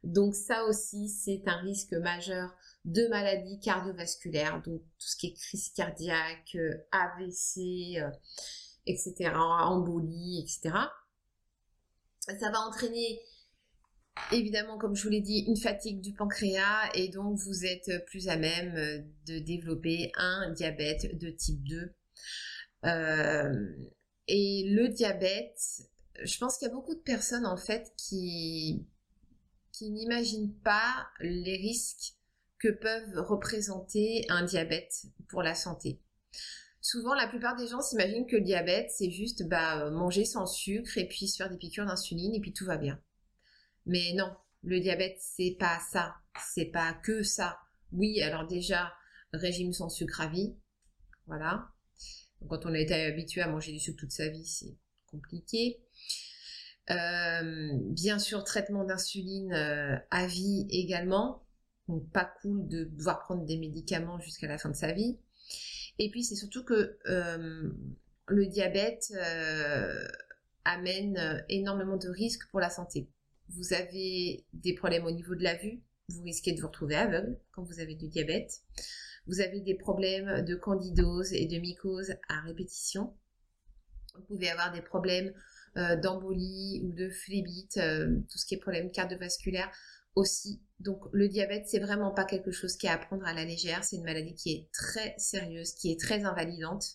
Donc 0.04 0.36
ça 0.36 0.66
aussi, 0.66 1.08
c'est 1.08 1.44
un 1.46 1.58
risque 1.58 1.94
majeur 1.94 2.54
de 2.84 3.08
maladies 3.08 3.62
cardiovasculaires. 3.62 4.62
Donc 4.64 4.82
tout 4.82 5.08
ce 5.08 5.16
qui 5.16 5.28
est 5.28 5.34
crise 5.34 5.70
cardiaque, 5.70 6.58
AVC, 6.92 8.02
etc., 8.86 9.32
embolie, 9.36 10.44
etc 10.44 10.74
ça 12.38 12.52
va 12.52 12.60
entraîner 12.60 13.22
évidemment, 14.32 14.78
comme 14.78 14.96
je 14.96 15.04
vous 15.04 15.10
l'ai 15.10 15.22
dit, 15.22 15.46
une 15.48 15.58
fatigue 15.58 16.02
du 16.02 16.14
pancréas 16.14 16.90
et 16.94 17.10
donc 17.10 17.38
vous 17.38 17.66
êtes 17.66 18.06
plus 18.06 18.28
à 18.28 18.36
même 18.36 18.74
de 19.26 19.40
développer 19.40 20.12
un 20.16 20.52
diabète 20.52 21.18
de 21.18 21.30
type 21.30 21.64
2. 21.64 21.94
Euh, 22.86 23.54
et 24.28 24.70
le 24.70 24.88
diabète, 24.90 25.60
je 26.24 26.38
pense 26.38 26.58
qu'il 26.58 26.68
y 26.68 26.72
a 26.72 26.74
beaucoup 26.74 26.96
de 26.96 27.00
personnes 27.00 27.46
en 27.46 27.58
fait 27.58 27.92
qui, 27.98 28.88
qui 29.72 29.90
n'imaginent 29.90 30.54
pas 30.64 31.08
les 31.20 31.58
risques 31.58 32.16
que 32.60 32.70
peuvent 32.70 33.18
représenter 33.18 34.26
un 34.30 34.44
diabète 34.44 35.06
pour 35.30 35.42
la 35.42 35.56
santé. 35.56 36.02
Souvent, 36.82 37.14
la 37.14 37.28
plupart 37.28 37.56
des 37.56 37.68
gens 37.68 37.82
s'imaginent 37.82 38.28
que 38.28 38.38
le 38.38 38.44
diabète, 38.44 38.90
c'est 38.92 39.12
juste 39.12 39.48
bah, 39.48 39.90
manger 39.92 40.26
sans 40.26 40.46
sucre 40.46 40.98
et 40.98 41.08
puis 41.08 41.28
se 41.28 41.38
faire 41.38 41.50
des 41.50 41.58
piqûres 41.58 41.86
d'insuline 41.86 42.34
et 42.34 42.40
puis 42.40 42.54
tout 42.54 42.66
va 42.66 42.78
bien. 42.78 43.02
Mais 43.86 44.14
non, 44.16 44.36
le 44.64 44.80
diabète, 44.80 45.18
c'est 45.20 45.56
pas 45.60 45.80
ça. 45.92 46.16
C'est 46.54 46.66
pas 46.66 46.94
que 46.94 47.24
ça. 47.24 47.60
Oui, 47.92 48.22
alors 48.22 48.48
déjà, 48.48 48.94
régime 49.34 49.74
sans 49.74 49.90
sucre 49.90 50.22
à 50.22 50.28
vie. 50.28 50.56
Voilà. 51.28 51.70
Quand 52.48 52.66
on 52.66 52.74
a 52.74 52.80
été 52.80 52.94
habitué 52.94 53.42
à 53.42 53.48
manger 53.48 53.72
du 53.72 53.80
sucre 53.80 54.00
toute 54.00 54.12
sa 54.12 54.30
vie, 54.30 54.46
c'est 54.46 54.76
compliqué. 55.08 55.80
Euh, 56.90 57.70
bien 57.92 58.18
sûr, 58.18 58.44
traitement 58.44 58.84
d'insuline 58.84 59.54
euh, 59.54 59.96
à 60.12 60.26
vie 60.26 60.66
également. 60.70 61.44
Donc 61.88 62.10
pas 62.12 62.32
cool 62.42 62.68
de 62.68 62.86
devoir 62.86 63.20
prendre 63.20 63.46
des 63.46 63.58
médicaments 63.58 64.20
jusqu'à 64.20 64.48
la 64.48 64.58
fin 64.58 64.70
de 64.70 64.76
sa 64.76 64.92
vie. 64.92 65.18
Et 65.98 66.10
puis 66.10 66.24
c'est 66.24 66.36
surtout 66.36 66.64
que 66.64 66.98
euh, 67.08 67.72
le 68.28 68.46
diabète 68.46 69.12
amène 70.66 71.44
énormément 71.50 71.98
de 71.98 72.10
risques 72.10 72.48
pour 72.52 72.60
la 72.60 72.70
santé. 72.70 73.10
Vous 73.50 73.74
avez 73.74 74.46
des 74.54 74.74
problèmes 74.74 75.06
au 75.06 75.12
niveau 75.12 75.34
de 75.34 75.44
la 75.44 75.56
vue, 75.56 75.82
vous 76.10 76.22
risquez 76.24 76.54
de 76.54 76.62
vous 76.62 76.68
retrouver 76.68 76.96
aveugle 76.96 77.40
quand 77.52 77.64
vous 77.64 77.80
avez 77.80 77.96
du 77.96 78.08
diabète. 78.08 78.62
Vous 79.30 79.40
avez 79.42 79.62
des 79.62 79.76
problèmes 79.76 80.44
de 80.44 80.56
candidose 80.56 81.32
et 81.32 81.46
de 81.46 81.58
mycose 81.60 82.16
à 82.28 82.42
répétition. 82.42 83.14
Vous 84.16 84.24
pouvez 84.24 84.50
avoir 84.50 84.74
des 84.74 84.82
problèmes 84.82 85.32
d'embolie 85.76 86.82
ou 86.84 86.92
de 86.92 87.10
phlébite, 87.10 87.80
tout 88.30 88.38
ce 88.38 88.46
qui 88.46 88.56
est 88.56 88.58
problème 88.58 88.92
cardiovasculaire 88.92 89.72
aussi. 90.16 90.62
Donc 90.80 91.04
le 91.14 91.28
diabète, 91.28 91.68
c'est 91.68 91.80
vraiment 91.80 92.12
pas 92.12 92.26
quelque 92.26 92.52
chose 92.52 92.76
qui 92.76 92.88
est 92.88 92.90
à 92.90 92.98
prendre 92.98 93.26
à 93.26 93.34
la 93.34 93.46
légère, 93.46 93.84
c'est 93.84 93.98
une 93.98 94.04
maladie 94.04 94.34
qui 94.34 94.52
est 94.52 94.70
très 94.74 95.14
sérieuse, 95.18 95.74
qui 95.74 95.92
est 95.92 96.00
très 96.00 96.24
invalidante. 96.24 96.86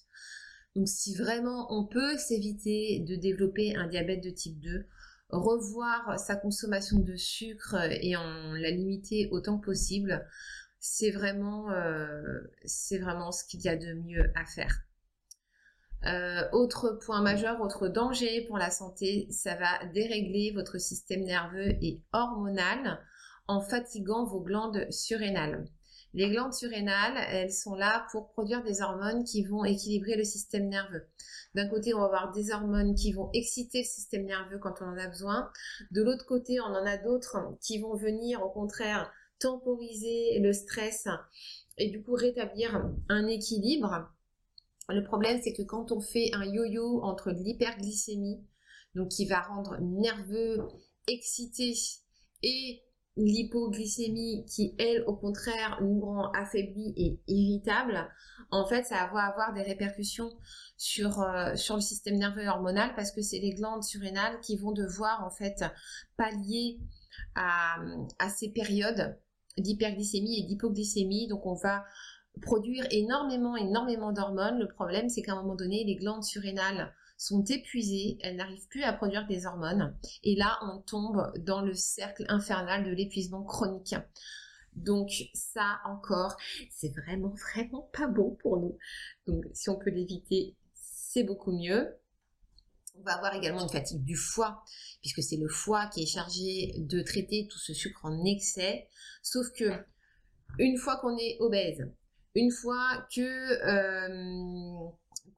Donc 0.75 0.88
si 0.88 1.14
vraiment 1.14 1.68
on 1.70 1.87
peut 1.87 2.18
s'éviter 2.18 3.05
de 3.07 3.14
développer 3.14 3.77
un 3.77 3.87
diabète 3.87 4.25
de 4.25 4.31
type 4.31 4.59
2, 4.61 4.87
revoir 5.31 6.18
sa 6.18 6.37
consommation 6.37 6.99
de 6.99 7.14
sucre 7.16 7.77
et 7.90 8.16
en 8.16 8.53
la 8.55 8.70
limiter 8.70 9.29
autant 9.31 9.59
que 9.59 9.66
possible, 9.66 10.27
c'est 10.87 11.11
vraiment, 11.11 11.70
euh, 11.70 12.40
c'est 12.66 12.99
vraiment 12.99 13.33
ce 13.33 13.42
qu'il 13.47 13.62
y 13.62 13.68
a 13.68 13.77
de 13.77 13.94
mieux 13.94 14.31
à 14.35 14.44
faire. 14.44 14.83
Euh, 16.05 16.47
autre 16.53 16.99
point 17.03 17.23
majeur, 17.23 17.62
autre 17.62 17.88
danger 17.88 18.42
pour 18.42 18.59
la 18.59 18.70
santé, 18.70 19.27
ça 19.31 19.57
va 19.57 19.83
dérégler 19.94 20.53
votre 20.55 20.77
système 20.77 21.25
nerveux 21.25 21.70
et 21.81 22.03
hormonal 22.12 23.01
en 23.49 23.62
fatiguant 23.62 24.27
vos 24.27 24.40
glandes 24.40 24.87
surrénales. 24.90 25.64
Les 26.12 26.29
glandes 26.29 26.53
surrénales, 26.53 27.16
elles 27.31 27.53
sont 27.53 27.75
là 27.75 28.07
pour 28.12 28.29
produire 28.29 28.62
des 28.62 28.83
hormones 28.83 29.25
qui 29.25 29.42
vont 29.42 29.64
équilibrer 29.64 30.16
le 30.16 30.25
système 30.25 30.68
nerveux. 30.68 31.09
D'un 31.55 31.66
côté, 31.66 31.94
on 31.94 32.01
va 32.01 32.05
avoir 32.05 32.33
des 32.33 32.53
hormones 32.53 32.94
qui 32.94 33.14
vont 33.14 33.31
exciter 33.33 33.79
le 33.79 33.85
système 33.85 34.27
nerveux 34.27 34.59
quand 34.59 34.83
on 34.83 34.85
en 34.85 34.99
a 34.99 35.09
besoin. 35.09 35.51
De 35.92 36.03
l'autre 36.03 36.27
côté, 36.27 36.61
on 36.61 36.66
en 36.66 36.85
a 36.85 36.99
d'autres 36.99 37.57
qui 37.62 37.79
vont 37.79 37.97
venir, 37.97 38.42
au 38.42 38.51
contraire, 38.51 39.11
temporiser 39.38 40.38
le 40.40 40.53
stress 40.53 41.07
et 41.79 41.90
du 41.90 42.03
coup 42.03 42.14
rétablir 42.14 42.90
un 43.09 43.27
équilibre. 43.27 44.11
Le 44.88 45.03
problème, 45.03 45.40
c'est 45.42 45.53
que 45.53 45.62
quand 45.62 45.92
on 45.92 46.01
fait 46.01 46.31
un 46.35 46.44
yo-yo 46.44 47.03
entre 47.03 47.31
l'hyperglycémie, 47.31 48.44
donc 48.94 49.09
qui 49.09 49.27
va 49.27 49.40
rendre 49.40 49.79
nerveux, 49.81 50.68
excité, 51.09 51.75
et 52.42 52.83
l'hypoglycémie 53.16 54.44
qui, 54.47 54.75
elle, 54.79 55.05
au 55.07 55.14
contraire, 55.14 55.79
nous 55.83 56.01
rend 56.01 56.31
affaiblis 56.33 56.92
et 56.97 57.20
irritables, 57.29 58.09
en 58.51 58.66
fait, 58.66 58.85
ça 58.85 59.09
va 59.12 59.20
avoir 59.20 59.55
des 59.55 59.62
répercussions 59.62 60.31
sur, 60.77 61.20
euh, 61.23 61.55
sur 61.55 61.77
le 61.77 61.81
système 61.81 62.16
nerveux 62.16 62.47
hormonal 62.47 62.94
parce 62.94 63.12
que 63.12 63.23
c'est 63.23 63.38
les 63.38 63.55
glandes 63.55 63.85
surrénales 63.85 64.38
qui 64.40 64.57
vont 64.57 64.73
devoir, 64.73 65.25
en 65.25 65.31
fait, 65.31 65.64
pallier 66.16 66.81
à, 67.35 67.77
à 68.18 68.29
ces 68.29 68.51
périodes 68.51 69.16
d'hyperglycémie 69.59 70.40
et 70.40 70.43
d'hypoglycémie. 70.45 71.29
Donc, 71.29 71.47
on 71.47 71.55
va 71.55 71.85
produire 72.43 72.87
énormément, 72.90 73.57
énormément 73.57 74.12
d'hormones. 74.12 74.59
Le 74.59 74.69
problème, 74.69 75.09
c'est 75.09 75.23
qu'à 75.23 75.33
un 75.33 75.43
moment 75.43 75.55
donné, 75.55 75.85
les 75.85 75.97
glandes 75.97 76.25
surrénales 76.25 76.93
sont 77.17 77.45
épuisées, 77.45 78.19
elles 78.21 78.37
n'arrivent 78.37 78.69
plus 78.69 78.83
à 78.83 78.93
produire 78.93 79.27
des 79.27 79.47
hormones. 79.47 79.97
Et 80.25 80.35
là, 80.35 80.59
on 80.62 80.81
tombe 80.81 81.33
dans 81.38 81.61
le 81.61 81.75
cercle 81.75 82.25
infernal 82.29 82.85
de 82.85 82.90
l'épuisement 82.90 83.45
chronique. 83.45 83.95
Donc 84.75 85.11
ça 85.35 85.79
encore, 85.85 86.37
c'est 86.71 86.93
vraiment, 86.93 87.33
vraiment 87.53 87.88
pas 87.93 88.09
bon 88.09 88.37
pour 88.40 88.59
nous. 88.59 88.77
Donc 89.27 89.45
si 89.53 89.71
on 89.71 89.77
peut 89.77 89.90
l'éviter, 89.90 90.57
c'est 90.75 91.23
beaucoup 91.23 91.53
mieux. 91.53 91.97
On 92.97 93.03
va 93.03 93.17
avoir 93.17 93.35
également 93.35 93.63
une 93.63 93.69
fatigue 93.69 94.05
du 94.05 94.17
foie, 94.17 94.63
puisque 95.01 95.23
c'est 95.23 95.37
le 95.37 95.49
foie 95.49 95.87
qui 95.87 96.03
est 96.03 96.07
chargé 96.07 96.75
de 96.79 97.03
traiter 97.03 97.49
tout 97.51 97.59
ce 97.59 97.75
sucre 97.75 98.05
en 98.05 98.25
excès. 98.25 98.89
Sauf 99.23 99.47
que 99.53 99.65
une 100.59 100.79
fois 100.79 100.97
qu'on 100.97 101.17
est 101.17 101.37
obèse, 101.41 101.87
une 102.35 102.51
fois 102.51 103.07
euh, 103.19 104.09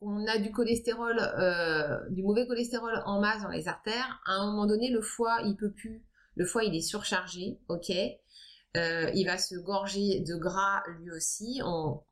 on 0.01 0.27
a 0.27 0.38
du 0.38 0.51
cholestérol, 0.51 1.19
euh, 1.19 1.99
du 2.11 2.23
mauvais 2.23 2.47
cholestérol 2.47 3.03
en 3.07 3.21
masse 3.21 3.42
dans 3.42 3.51
les 3.51 3.69
artères, 3.69 4.21
à 4.27 4.33
un 4.33 4.47
moment 4.47 4.66
donné, 4.66 4.90
le 4.90 5.01
foie, 5.01 5.40
il 5.45 5.57
peut 5.57 5.73
plus. 5.73 6.05
Le 6.37 6.45
foie, 6.45 6.64
il 6.64 6.75
est 6.75 6.83
surchargé, 6.83 7.59
ok. 7.69 7.90
Euh, 8.77 9.11
il 9.14 9.25
va 9.27 9.38
se 9.38 9.55
gorger 9.55 10.21
de 10.21 10.37
gras 10.37 10.83
lui 10.99 11.11
aussi. 11.11 11.62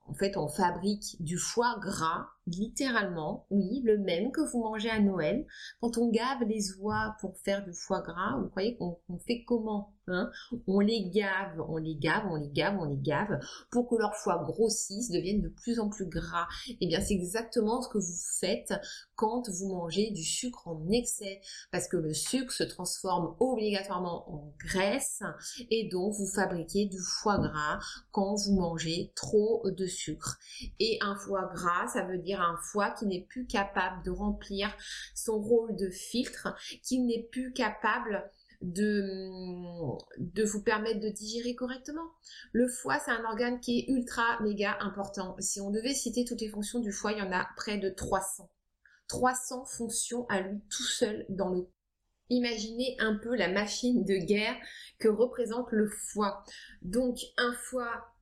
En 0.07 0.15
fait, 0.15 0.37
on 0.37 0.49
fabrique 0.49 1.17
du 1.21 1.39
foie 1.39 1.79
gras 1.81 2.27
littéralement, 2.47 3.47
oui, 3.51 3.81
le 3.85 3.99
même 3.99 4.31
que 4.31 4.41
vous 4.41 4.61
mangez 4.61 4.91
à 4.91 5.01
Noël. 5.01 5.47
Quand 5.81 5.97
on 5.99 6.11
gave 6.11 6.43
les 6.47 6.75
oies 6.79 7.17
pour 7.21 7.37
faire 7.39 7.65
du 7.65 7.73
foie 7.73 8.03
gras, 8.03 8.39
vous 8.39 8.49
croyez 8.49 8.77
qu'on 8.77 8.99
fait 9.27 9.45
comment 9.45 9.95
hein? 10.09 10.31
On 10.67 10.81
les 10.81 11.09
gave, 11.09 11.59
on 11.69 11.79
les 11.79 11.95
gave, 11.95 12.27
on 12.27 12.37
les 12.37 12.51
gave, 12.51 12.77
on 12.79 12.85
les 12.85 12.99
gave 12.99 13.39
pour 13.71 13.89
que 13.89 13.97
leur 13.97 14.15
foie 14.15 14.45
grossisse, 14.45 15.11
devienne 15.11 15.41
de 15.41 15.49
plus 15.49 15.81
en 15.81 15.89
plus 15.89 16.07
gras. 16.07 16.47
Eh 16.81 16.87
bien, 16.87 17.01
c'est 17.01 17.15
exactement 17.15 17.81
ce 17.81 17.89
que 17.89 17.99
vous 17.99 18.19
faites 18.41 18.75
quand 19.15 19.49
vous 19.49 19.69
mangez 19.69 20.11
du 20.11 20.23
sucre 20.23 20.69
en 20.69 20.87
excès, 20.91 21.41
parce 21.71 21.89
que 21.89 21.97
le 21.97 22.13
sucre 22.13 22.53
se 22.53 22.65
transforme 22.65 23.35
obligatoirement 23.41 24.31
en 24.31 24.53
graisse 24.59 25.23
et 25.71 25.89
donc 25.89 26.13
vous 26.15 26.27
fabriquez 26.27 26.87
du 26.87 26.99
foie 26.99 27.39
gras 27.39 27.79
quand 28.11 28.35
vous 28.35 28.55
mangez 28.55 29.13
trop 29.15 29.63
de 29.71 29.87
sucre. 29.95 30.39
Et 30.81 30.99
un 31.01 31.17
foie 31.17 31.51
gras, 31.55 31.89
ça 31.89 32.05
veut 32.05 32.19
dire 32.19 32.41
un 32.41 32.59
foie 32.73 32.91
qui 32.91 33.07
n'est 33.07 33.27
plus 33.29 33.47
capable 33.47 34.03
de 34.05 34.11
remplir 34.11 34.75
son 35.15 35.41
rôle 35.41 35.77
de 35.77 35.89
filtre, 35.91 36.55
qui 36.83 37.01
n'est 37.01 37.29
plus 37.31 37.53
capable 37.53 38.31
de, 38.61 40.45
vous 40.45 40.63
permettre 40.63 41.01
de 41.01 41.09
digérer 41.09 41.55
correctement. 41.55 42.11
Le 42.53 42.69
foie, 42.69 42.99
c'est 42.99 43.11
un 43.11 43.25
organe 43.25 43.61
qui 43.61 43.81
est 43.81 43.93
ultra 43.93 44.41
méga 44.43 44.77
important. 44.81 45.37
Si 45.39 45.61
on 45.61 45.71
devait 45.71 45.95
citer 45.95 46.25
toutes 46.25 46.41
les 46.41 46.49
fonctions 46.49 46.81
du 46.81 46.93
foie, 46.93 47.13
il 47.13 47.19
y 47.19 47.23
en 47.23 47.33
a 47.33 47.47
près 47.57 47.79
de 47.79 47.91
300. 47.91 48.51
300 49.09 49.65
fonctions 49.67 50.27
à 50.29 50.41
lui 50.41 50.61
tout 50.71 50.83
seul 50.83 51.27
dans 51.29 51.51
le 51.51 51.69
Imaginez 52.31 52.97
un 53.01 53.17
peu 53.17 53.37
la 53.37 53.49
machine 53.49 54.03
de 54.03 54.17
guerre 54.17 54.57
que 54.99 55.09
représente 55.09 55.71
le 55.73 55.89
foie. 55.89 56.43
Donc 56.81 57.19
un 57.37 57.53
foie 57.53 58.14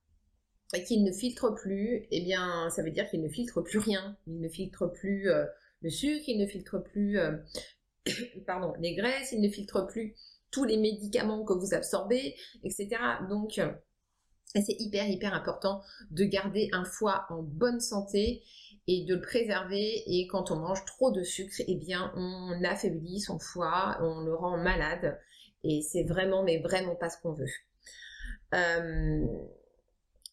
qu'il 0.81 1.05
ne 1.05 1.13
filtre 1.13 1.55
plus, 1.55 2.07
eh 2.11 2.21
bien 2.23 2.71
ça 2.71 2.83
veut 2.83 2.91
dire 2.91 3.09
qu'il 3.09 3.23
ne 3.23 3.29
filtre 3.29 3.61
plus 3.61 3.79
rien. 3.79 4.17
Il 4.27 4.41
ne 4.41 4.49
filtre 4.49 4.87
plus 4.87 5.31
euh, 5.31 5.45
le 5.83 5.91
sucre, 5.91 6.25
il 6.29 6.39
ne 6.39 6.47
filtre 6.47 6.79
plus 6.79 7.19
euh, 7.19 7.37
pardon, 8.47 8.73
les 8.81 8.95
graisses, 8.95 9.33
il 9.33 9.41
ne 9.41 9.49
filtre 9.49 9.87
plus 9.87 10.15
tous 10.51 10.65
les 10.65 10.77
médicaments 10.77 11.45
que 11.45 11.53
vous 11.53 11.75
absorbez, 11.75 12.37
etc. 12.63 12.89
Donc, 13.29 13.59
euh, 13.59 13.73
c'est 14.55 14.77
hyper, 14.79 15.09
hyper 15.09 15.35
important 15.35 15.83
de 16.11 16.25
garder 16.25 16.69
un 16.73 16.85
foie 16.85 17.25
en 17.31 17.43
bonne 17.43 17.81
santé 17.81 18.43
et 18.87 19.05
de 19.05 19.15
le 19.15 19.21
préserver. 19.23 20.03
Et 20.07 20.27
quand 20.27 20.51
on 20.51 20.57
mange 20.57 20.85
trop 20.85 21.11
de 21.11 21.23
sucre, 21.23 21.55
eh 21.67 21.75
bien, 21.77 22.13
on 22.17 22.63
affaiblit 22.65 23.21
son 23.21 23.39
foie, 23.39 23.97
on 24.01 24.21
le 24.21 24.35
rend 24.35 24.59
malade. 24.59 25.19
Et 25.65 25.81
c'est 25.81 26.05
vraiment, 26.05 26.43
mais 26.43 26.59
vraiment 26.59 26.97
pas 26.97 27.09
ce 27.09 27.17
qu'on 27.23 27.33
veut. 27.33 27.47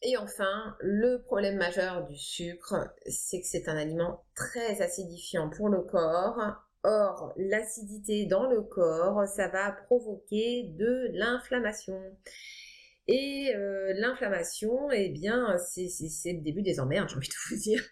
Et 0.01 0.17
enfin, 0.17 0.75
le 0.79 1.21
problème 1.23 1.57
majeur 1.57 2.05
du 2.07 2.17
sucre, 2.17 2.75
c'est 3.07 3.41
que 3.41 3.47
c'est 3.47 3.67
un 3.67 3.77
aliment 3.77 4.23
très 4.35 4.81
acidifiant 4.81 5.49
pour 5.49 5.69
le 5.69 5.81
corps 5.81 6.55
Or, 6.83 7.33
l'acidité 7.35 8.25
dans 8.25 8.49
le 8.49 8.61
corps, 8.61 9.27
ça 9.27 9.49
va 9.49 9.73
provoquer 9.87 10.63
de 10.77 11.09
l'inflammation. 11.11 11.99
Et 13.07 13.53
euh, 13.53 13.93
l'inflammation, 13.97 14.89
eh 14.91 15.09
bien, 15.09 15.57
c'est 15.57 16.31
le 16.31 16.41
début 16.41 16.61
des 16.61 16.79
emmerdes, 16.79 17.09
j'ai 17.09 17.17
envie 17.17 17.27
de 17.27 17.33
vous 17.49 17.61
dire. 17.61 17.83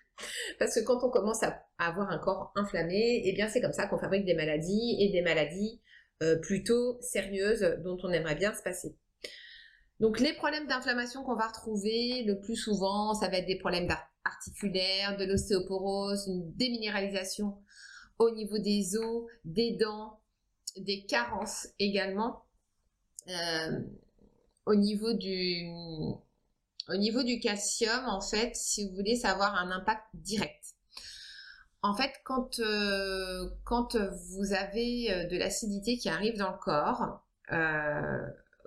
Parce 0.57 0.75
que 0.75 0.85
quand 0.85 1.03
on 1.03 1.09
commence 1.09 1.43
à 1.43 1.65
avoir 1.77 2.09
un 2.09 2.17
corps 2.17 2.53
inflammé, 2.55 3.23
eh 3.25 3.33
bien, 3.33 3.49
c'est 3.49 3.61
comme 3.61 3.73
ça 3.73 3.87
qu'on 3.87 3.99
fabrique 3.99 4.25
des 4.25 4.35
maladies 4.35 4.97
et 4.99 5.11
des 5.11 5.21
maladies 5.21 5.81
euh, 6.23 6.37
plutôt 6.39 6.97
sérieuses 7.01 7.77
dont 7.83 7.97
on 8.03 8.11
aimerait 8.11 8.35
bien 8.35 8.53
se 8.53 8.63
passer. 8.63 8.95
Donc, 9.99 10.19
les 10.19 10.33
problèmes 10.33 10.67
d'inflammation 10.67 11.23
qu'on 11.23 11.35
va 11.35 11.47
retrouver 11.47 12.23
le 12.23 12.39
plus 12.39 12.55
souvent, 12.55 13.13
ça 13.13 13.29
va 13.29 13.37
être 13.37 13.47
des 13.47 13.57
problèmes 13.57 13.89
articulaires, 14.23 15.17
de 15.17 15.25
l'ostéoporose, 15.25 16.27
une 16.27 16.53
déminéralisation 16.55 17.57
au 18.19 18.29
niveau 18.31 18.59
des 18.59 18.95
os, 18.97 19.25
des 19.45 19.71
dents, 19.73 20.19
des 20.75 21.05
carences 21.05 21.67
également. 21.79 22.45
Euh, 23.27 23.81
au 24.65 24.75
niveau 24.75 25.13
du 25.13 25.67
au 26.89 26.95
niveau 26.95 27.23
du 27.23 27.39
calcium, 27.39 28.05
en 28.07 28.21
fait, 28.21 28.55
si 28.55 28.87
vous 28.87 28.95
voulez, 28.95 29.15
savoir 29.15 29.55
un 29.55 29.71
impact 29.71 30.03
direct. 30.13 30.63
En 31.81 31.93
fait, 31.95 32.13
quand, 32.23 32.59
euh, 32.59 33.49
quand 33.65 33.97
vous 33.97 34.53
avez 34.53 35.11
euh, 35.11 35.25
de 35.27 35.37
l'acidité 35.37 35.97
qui 35.97 36.07
arrive 36.07 36.37
dans 36.37 36.51
le 36.51 36.57
corps, 36.57 37.25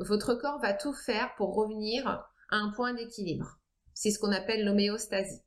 votre 0.01 0.35
corps 0.35 0.61
va 0.61 0.75
tout 0.75 0.93
faire 0.93 1.35
pour 1.37 1.55
revenir 1.55 2.07
à 2.07 2.57
un 2.57 2.71
point 2.71 2.95
d'équilibre. 2.95 3.59
C'est 3.95 4.11
ce 4.11 4.19
qu'on 4.19 4.33
appelle 4.33 4.65
l'homéostasie. 4.65 5.43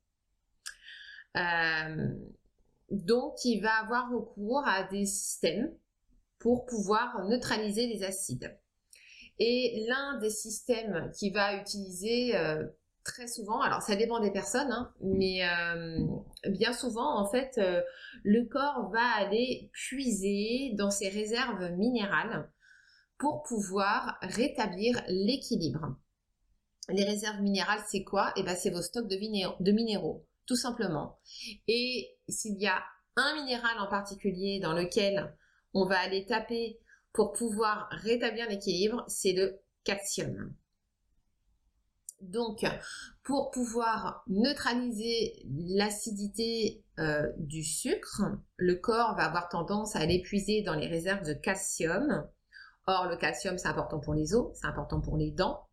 Donc, 2.89 3.43
il 3.43 3.61
va 3.61 3.73
avoir 3.81 4.11
recours 4.11 4.63
à 4.67 4.83
des 4.83 5.05
systèmes 5.05 5.73
pour 6.37 6.65
pouvoir 6.65 7.25
neutraliser 7.27 7.87
les 7.87 8.03
acides. 8.03 8.55
Et 9.39 9.85
l'un 9.87 10.19
des 10.19 10.29
systèmes 10.29 11.11
qu'il 11.17 11.33
va 11.33 11.55
utiliser 11.55 12.35
euh, 12.35 12.67
très 13.03 13.27
souvent, 13.27 13.61
alors 13.61 13.81
ça 13.81 13.95
dépend 13.95 14.19
des 14.19 14.31
personnes, 14.31 14.71
hein, 14.71 14.93
mais 15.01 15.43
euh, 15.43 15.97
bien 16.49 16.71
souvent, 16.73 17.17
en 17.17 17.29
fait, 17.29 17.57
euh, 17.57 17.81
le 18.23 18.45
corps 18.45 18.91
va 18.91 19.05
aller 19.17 19.71
puiser 19.73 20.73
dans 20.75 20.91
ses 20.91 21.09
réserves 21.09 21.71
minérales 21.71 22.51
pour 23.17 23.43
pouvoir 23.43 24.17
rétablir 24.21 25.01
l'équilibre. 25.07 25.97
Les 26.89 27.05
réserves 27.05 27.41
minérales, 27.41 27.83
c'est 27.89 28.03
quoi? 28.03 28.33
Eh 28.35 28.43
bien, 28.43 28.55
c'est 28.55 28.69
vos 28.69 28.81
stocks 28.81 29.07
de 29.07 29.71
minéraux 29.71 30.25
tout 30.45 30.55
simplement. 30.55 31.19
Et 31.67 32.15
s'il 32.27 32.59
y 32.59 32.67
a 32.67 32.83
un 33.15 33.35
minéral 33.35 33.79
en 33.79 33.87
particulier 33.87 34.59
dans 34.59 34.73
lequel 34.73 35.35
on 35.73 35.85
va 35.85 35.99
aller 35.99 36.25
taper 36.25 36.79
pour 37.11 37.33
pouvoir 37.33 37.87
rétablir 37.91 38.49
l'équilibre, 38.49 39.03
c'est 39.07 39.33
le 39.33 39.59
calcium. 39.83 40.53
Donc, 42.21 42.65
pour 43.23 43.51
pouvoir 43.51 44.23
neutraliser 44.27 45.45
l'acidité 45.45 46.83
euh, 46.99 47.29
du 47.37 47.63
sucre, 47.63 48.21
le 48.55 48.75
corps 48.75 49.15
va 49.17 49.25
avoir 49.25 49.49
tendance 49.49 49.95
à 49.95 49.99
aller 49.99 50.21
puiser 50.21 50.61
dans 50.61 50.75
les 50.75 50.87
réserves 50.87 51.27
de 51.27 51.33
calcium. 51.33 52.25
Or, 52.87 53.07
le 53.07 53.17
calcium, 53.17 53.57
c'est 53.57 53.67
important 53.67 53.99
pour 53.99 54.13
les 54.13 54.33
os, 54.33 54.51
c'est 54.53 54.67
important 54.67 54.99
pour 54.99 55.17
les 55.17 55.31
dents, 55.31 55.67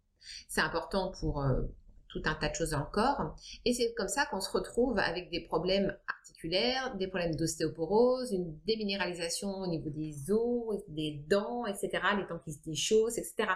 c'est 0.49 0.61
important 0.61 1.12
pour 1.20 1.42
euh, 1.42 1.62
tout 2.09 2.23
un 2.25 2.35
tas 2.35 2.49
de 2.49 2.55
choses 2.55 2.75
encore. 2.75 3.37
Et 3.64 3.73
c'est 3.73 3.92
comme 3.94 4.09
ça 4.09 4.27
qu'on 4.27 4.40
se 4.40 4.51
retrouve 4.51 4.99
avec 4.99 5.31
des 5.31 5.40
problèmes 5.40 5.96
articulaires, 6.09 6.96
des 6.96 7.09
problèmes 7.09 7.35
d'ostéoporose, 7.35 8.33
une 8.33 8.57
déminéralisation 8.66 9.49
au 9.49 9.66
niveau 9.66 9.90
des 9.90 10.31
os, 10.31 10.83
des 10.88 11.25
dents, 11.29 11.66
etc., 11.66 11.90
les 12.16 12.27
dents 12.27 12.40
qui 12.44 12.53
se 12.53 12.62
déchaussent, 12.64 13.18
etc. 13.18 13.49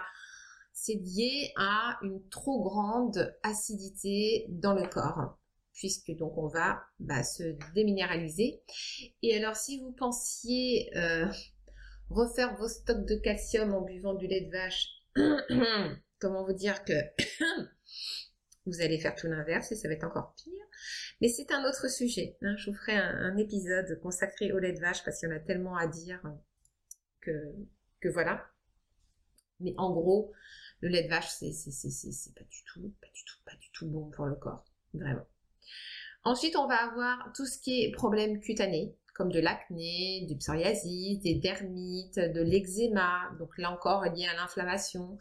C'est 0.73 0.95
lié 0.95 1.53
à 1.55 1.97
une 2.01 2.27
trop 2.29 2.61
grande 2.61 3.33
acidité 3.43 4.45
dans 4.49 4.73
le 4.73 4.87
corps 4.87 5.37
puisque 5.75 6.15
donc 6.15 6.37
on 6.37 6.47
va 6.47 6.81
bah, 6.99 7.23
se 7.23 7.43
déminéraliser. 7.73 8.61
Et 9.21 9.35
alors 9.37 9.55
si 9.55 9.79
vous 9.81 9.91
pensiez 9.91 10.89
euh, 10.95 11.27
refaire 12.09 12.55
vos 12.55 12.67
stocks 12.67 13.05
de 13.05 13.15
calcium 13.15 13.73
en 13.73 13.81
buvant 13.81 14.13
du 14.13 14.27
lait 14.27 14.41
de 14.41 14.51
vache, 14.51 14.89
comment 16.19 16.45
vous 16.45 16.53
dire 16.53 16.83
que 16.83 16.93
vous 18.65 18.81
allez 18.81 18.99
faire 18.99 19.15
tout 19.15 19.27
l'inverse 19.27 19.71
et 19.71 19.75
ça 19.75 19.87
va 19.87 19.93
être 19.93 20.03
encore 20.03 20.33
pire. 20.35 20.53
Mais 21.21 21.29
c'est 21.29 21.51
un 21.51 21.63
autre 21.67 21.89
sujet. 21.89 22.37
Hein. 22.41 22.55
Je 22.57 22.69
vous 22.69 22.75
ferai 22.75 22.95
un, 22.95 23.37
épisode 23.37 23.99
consacré 24.01 24.51
au 24.51 24.59
lait 24.59 24.73
de 24.73 24.79
vache 24.79 25.03
parce 25.03 25.19
qu'il 25.19 25.29
y 25.29 25.31
en 25.31 25.35
a 25.35 25.39
tellement 25.39 25.77
à 25.77 25.87
dire 25.87 26.21
que, 27.21 27.31
que 28.01 28.09
voilà. 28.09 28.45
Mais 29.59 29.73
en 29.77 29.91
gros, 29.91 30.33
le 30.81 30.89
lait 30.89 31.03
de 31.03 31.09
vache, 31.09 31.29
c'est, 31.29 31.53
pas 32.33 32.43
du 32.43 32.63
tout, 32.65 32.93
pas 33.01 33.07
du 33.13 33.23
tout, 33.23 33.37
pas 33.45 33.55
du 33.55 33.71
tout 33.71 33.87
bon 33.87 34.09
pour 34.11 34.25
le 34.25 34.35
corps. 34.35 34.65
Vraiment. 34.93 35.25
Ensuite, 36.23 36.55
on 36.55 36.67
va 36.67 36.75
avoir 36.75 37.31
tout 37.35 37.45
ce 37.45 37.59
qui 37.59 37.83
est 37.83 37.91
problème 37.91 38.39
cutané, 38.41 38.95
comme 39.15 39.31
de 39.31 39.39
l'acné, 39.39 40.25
du 40.27 40.35
psoriasis, 40.35 41.19
des 41.21 41.35
dermites, 41.35 42.19
de 42.19 42.41
l'eczéma. 42.41 43.31
Donc 43.39 43.57
là 43.57 43.71
encore, 43.71 44.03
lié 44.03 44.27
à 44.27 44.35
l'inflammation. 44.35 45.17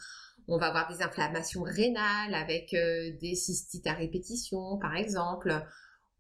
On 0.49 0.59
va 0.59 0.67
avoir 0.67 0.89
des 0.95 1.03
inflammations 1.03 1.63
rénales 1.63 2.35
avec 2.35 2.75
euh, 2.75 3.13
des 3.21 3.35
cystites 3.35 3.87
à 3.87 3.95
répétition, 3.95 4.79
par 4.79 4.97
exemple, 4.97 5.65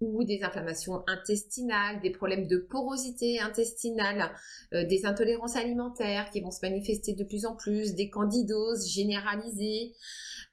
ou 0.01 0.25
des 0.25 0.43
inflammations 0.43 1.03
intestinales, 1.09 2.01
des 2.01 2.11
problèmes 2.11 2.47
de 2.47 2.59
porosité 2.59 3.41
intestinale, 3.41 4.31
euh, 4.73 4.85
des 4.87 5.05
intolérances 5.05 5.57
alimentaires 5.57 6.31
qui 6.31 6.41
vont 6.41 6.51
se 6.51 6.61
manifester 6.63 7.15
de 7.15 7.25
plus 7.25 7.45
en 7.45 7.57
plus, 7.57 7.95
des 7.95 8.09
candidoses 8.09 8.89
généralisées. 8.89 9.95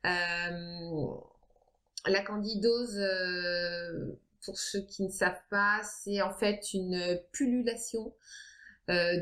Euh, 0.06 1.08
la 2.08 2.24
candidose, 2.24 3.00
pour 4.46 4.58
ceux 4.58 4.82
qui 4.82 5.04
ne 5.04 5.12
savent 5.12 5.42
pas, 5.50 5.82
c'est 5.84 6.22
en 6.22 6.32
fait 6.32 6.74
une 6.74 7.20
pullulation 7.32 8.14
euh, 8.90 9.20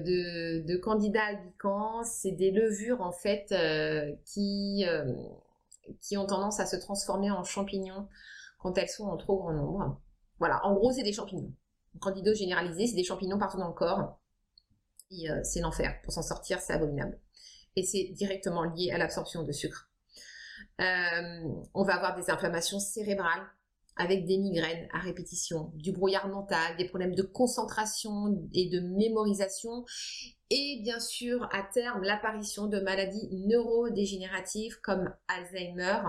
de, 0.63 0.77
candidats 0.77 1.25
albicans. 1.25 2.03
C'est 2.03 2.31
des 2.31 2.51
levures 2.51 3.01
en 3.01 3.11
fait 3.11 3.51
euh, 3.51 4.15
qui, 4.25 4.85
euh, 4.87 5.13
qui 6.01 6.17
ont 6.17 6.25
tendance 6.25 6.59
à 6.59 6.65
se 6.65 6.75
transformer 6.77 7.29
en 7.31 7.43
champignons 7.43 8.07
quand 8.59 8.77
elles 8.77 8.89
sont 8.89 9.05
en 9.05 9.17
trop 9.17 9.37
grand 9.37 9.53
nombre. 9.53 10.01
Voilà, 10.39 10.65
en 10.65 10.73
gros, 10.73 10.91
c'est 10.91 11.03
des 11.03 11.13
champignons. 11.13 11.53
Candidose 11.99 12.37
généralisé, 12.37 12.87
c'est 12.87 12.95
des 12.95 13.03
champignons 13.03 13.37
partout 13.37 13.57
dans 13.57 13.67
le 13.67 13.73
corps. 13.73 14.19
C'est 15.43 15.59
l'enfer. 15.59 15.99
Pour 16.03 16.13
s'en 16.13 16.21
sortir, 16.21 16.61
c'est 16.61 16.73
abominable. 16.73 17.19
Et 17.75 17.83
c'est 17.83 18.09
directement 18.13 18.63
lié 18.63 18.91
à 18.91 18.97
l'absorption 18.97 19.43
de 19.43 19.51
sucre. 19.51 19.89
on 20.77 21.83
va 21.83 21.95
avoir 21.95 22.15
des 22.15 22.29
inflammations 22.29 22.79
cérébrales 22.79 23.45
avec 23.99 24.25
des 24.25 24.37
migraines 24.37 24.87
à 24.93 24.99
répétition, 24.99 25.71
du 25.75 25.91
brouillard 25.91 26.29
mental, 26.29 26.77
des 26.77 26.85
problèmes 26.85 27.13
de 27.13 27.21
concentration 27.21 28.47
et 28.53 28.69
de 28.69 28.79
mémorisation, 28.79 29.83
et 30.49 30.79
bien 30.81 31.01
sûr 31.01 31.47
à 31.51 31.63
terme 31.63 32.01
l'apparition 32.03 32.67
de 32.67 32.79
maladies 32.79 33.29
neurodégénératives 33.45 34.79
comme 34.81 35.13
Alzheimer. 35.27 35.99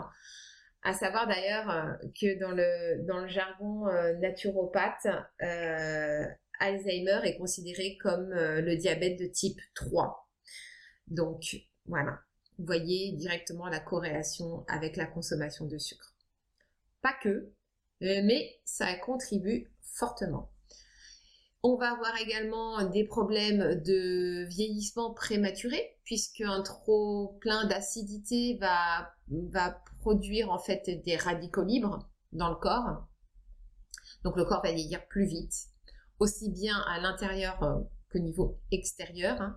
À 0.82 0.94
savoir 0.94 1.26
d'ailleurs 1.26 1.68
euh, 1.68 1.92
que 2.18 2.38
dans 2.38 2.52
le, 2.52 3.28
jargon 3.28 3.88
euh, 3.88 4.14
naturopathe, 4.18 5.08
euh, 5.42 6.24
Alzheimer 6.60 7.20
est 7.24 7.36
considéré 7.38 7.98
comme 8.00 8.30
le 8.30 8.76
diabète 8.76 9.18
de 9.18 9.26
type 9.26 9.58
3. 9.74 10.28
Donc 11.08 11.56
voilà, 11.86 12.20
vous 12.58 12.66
voyez 12.66 13.12
directement 13.12 13.66
la 13.66 13.80
corrélation 13.80 14.64
avec 14.68 14.96
la 14.96 15.06
consommation 15.06 15.66
de 15.66 15.78
sucre. 15.78 16.14
Pas 17.00 17.14
que, 17.22 17.50
mais 18.00 18.60
ça 18.64 18.94
contribue 18.94 19.70
fortement. 19.82 20.50
On 21.62 21.76
va 21.76 21.92
avoir 21.92 22.16
également 22.16 22.88
des 22.88 23.04
problèmes 23.04 23.82
de 23.82 24.46
vieillissement 24.48 25.12
prématuré, 25.12 25.98
puisque 26.04 26.40
un 26.40 26.62
trop 26.62 27.36
plein 27.40 27.66
d'acidité 27.66 28.58
va, 28.58 29.12
produire 29.98 30.50
en 30.50 30.58
fait 30.58 30.88
des 31.04 31.16
radicaux 31.16 31.64
libres 31.64 32.08
dans 32.32 32.48
le 32.48 32.56
corps. 32.56 33.06
Donc 34.24 34.36
le 34.36 34.46
corps 34.46 34.62
va 34.62 34.72
vieillir 34.72 35.06
plus 35.08 35.26
vite, 35.26 35.52
aussi 36.18 36.50
bien 36.50 36.78
à 36.88 36.98
l'intérieur 36.98 37.62
euh, 37.62 37.80
qu'au 38.10 38.18
niveau 38.20 38.58
extérieur. 38.70 39.54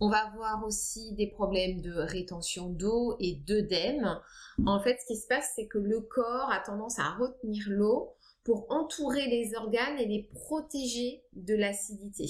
On 0.00 0.08
va 0.08 0.26
avoir 0.26 0.64
aussi 0.64 1.12
des 1.12 1.26
problèmes 1.26 1.82
de 1.82 1.92
rétention 1.92 2.70
d'eau 2.70 3.16
et 3.20 3.34
d'œdème. 3.34 4.18
En 4.66 4.80
fait, 4.80 4.98
ce 5.00 5.06
qui 5.06 5.16
se 5.16 5.26
passe, 5.26 5.52
c'est 5.54 5.66
que 5.66 5.78
le 5.78 6.00
corps 6.00 6.50
a 6.50 6.60
tendance 6.60 6.98
à 6.98 7.10
retenir 7.16 7.64
l'eau 7.68 8.14
pour 8.42 8.66
entourer 8.70 9.26
les 9.26 9.54
organes 9.54 9.98
et 9.98 10.06
les 10.06 10.30
protéger 10.32 11.22
de 11.34 11.54
l'acidité. 11.54 12.26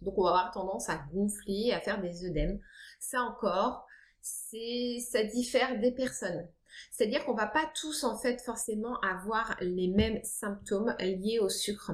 Donc 0.00 0.16
on 0.16 0.22
va 0.22 0.30
avoir 0.30 0.50
tendance 0.50 0.88
à 0.88 0.98
gonfler, 1.12 1.72
à 1.72 1.80
faire 1.80 2.00
des 2.00 2.24
œdèmes. 2.24 2.58
Ça 2.98 3.20
encore, 3.20 3.86
ça 4.22 5.22
diffère 5.24 5.78
des 5.80 5.92
personnes. 5.92 6.48
C'est-à-dire 6.90 7.24
qu'on 7.24 7.34
va 7.34 7.46
pas 7.46 7.70
tous 7.74 8.04
en 8.04 8.16
fait 8.16 8.40
forcément 8.40 8.98
avoir 9.00 9.56
les 9.60 9.88
mêmes 9.88 10.22
symptômes 10.24 10.94
liés 11.00 11.38
au 11.40 11.48
sucre. 11.48 11.92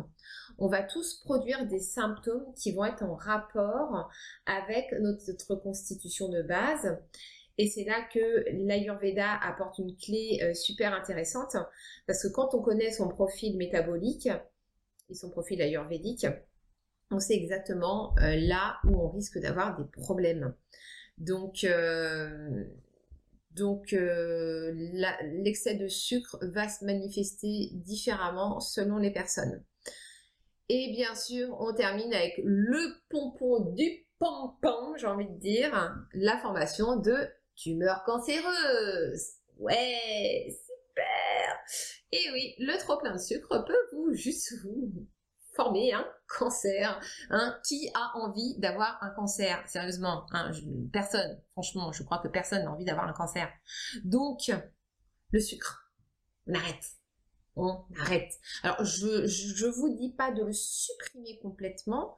On 0.58 0.68
va 0.68 0.82
tous 0.82 1.14
produire 1.24 1.66
des 1.66 1.80
symptômes 1.80 2.52
qui 2.54 2.72
vont 2.72 2.84
être 2.84 3.02
en 3.02 3.14
rapport 3.14 4.10
avec 4.46 4.92
notre 5.00 5.54
constitution 5.56 6.28
de 6.28 6.42
base 6.42 6.98
et 7.58 7.68
c'est 7.68 7.84
là 7.84 8.06
que 8.12 8.44
l'Ayurveda 8.50 9.38
apporte 9.40 9.78
une 9.78 9.96
clé 9.96 10.40
euh, 10.42 10.54
super 10.54 10.92
intéressante, 10.92 11.56
parce 12.06 12.22
que 12.22 12.28
quand 12.28 12.54
on 12.54 12.62
connaît 12.62 12.90
son 12.90 13.08
profil 13.08 13.56
métabolique 13.56 14.28
et 15.08 15.14
son 15.14 15.30
profil 15.30 15.62
ayurvédique, 15.62 16.26
on 17.10 17.20
sait 17.20 17.34
exactement 17.34 18.14
euh, 18.18 18.36
là 18.36 18.78
où 18.84 19.00
on 19.00 19.08
risque 19.10 19.38
d'avoir 19.38 19.78
des 19.78 19.84
problèmes. 19.84 20.54
Donc, 21.18 21.62
euh, 21.62 22.64
donc 23.52 23.92
l'excès 23.92 25.76
de 25.76 25.86
sucre 25.86 26.38
va 26.42 26.68
se 26.68 26.84
manifester 26.84 27.70
différemment 27.74 28.58
selon 28.58 28.98
les 28.98 29.12
personnes. 29.12 29.62
Et 30.68 30.92
bien 30.92 31.14
sûr, 31.14 31.56
on 31.60 31.74
termine 31.74 32.12
avec 32.14 32.40
le 32.42 32.94
pompon 33.10 33.72
du 33.72 34.06
pompon, 34.18 34.96
j'ai 34.96 35.06
envie 35.06 35.28
de 35.28 35.38
dire, 35.38 35.94
la 36.14 36.38
formation 36.38 36.96
de 36.96 37.28
tumeur 37.54 38.02
cancéreuse. 38.04 39.34
Ouais, 39.58 40.46
super. 40.48 41.58
Et 42.12 42.30
oui, 42.32 42.54
le 42.58 42.78
trop 42.78 42.96
plein 42.98 43.12
de 43.12 43.20
sucre 43.20 43.64
peut 43.64 43.76
vous 43.92 44.14
juste 44.14 44.54
vous 44.62 45.06
former 45.54 45.92
un 45.92 46.06
cancer. 46.38 47.00
Hein. 47.30 47.58
Qui 47.66 47.90
a 47.94 48.16
envie 48.16 48.58
d'avoir 48.58 48.98
un 49.02 49.10
cancer? 49.10 49.62
Sérieusement, 49.68 50.26
hein, 50.32 50.50
personne. 50.92 51.40
Franchement, 51.52 51.92
je 51.92 52.02
crois 52.02 52.18
que 52.18 52.28
personne 52.28 52.64
n'a 52.64 52.72
envie 52.72 52.84
d'avoir 52.84 53.06
un 53.06 53.12
cancer. 53.12 53.48
Donc, 54.04 54.50
le 55.30 55.40
sucre, 55.40 55.92
on 56.46 56.54
arrête. 56.54 56.84
On 57.56 57.84
arrête. 58.00 58.32
Alors, 58.62 58.84
je, 58.84 59.26
je, 59.26 59.66
vous 59.66 59.94
dis 59.94 60.10
pas 60.10 60.32
de 60.32 60.42
le 60.42 60.52
supprimer 60.52 61.38
complètement, 61.40 62.16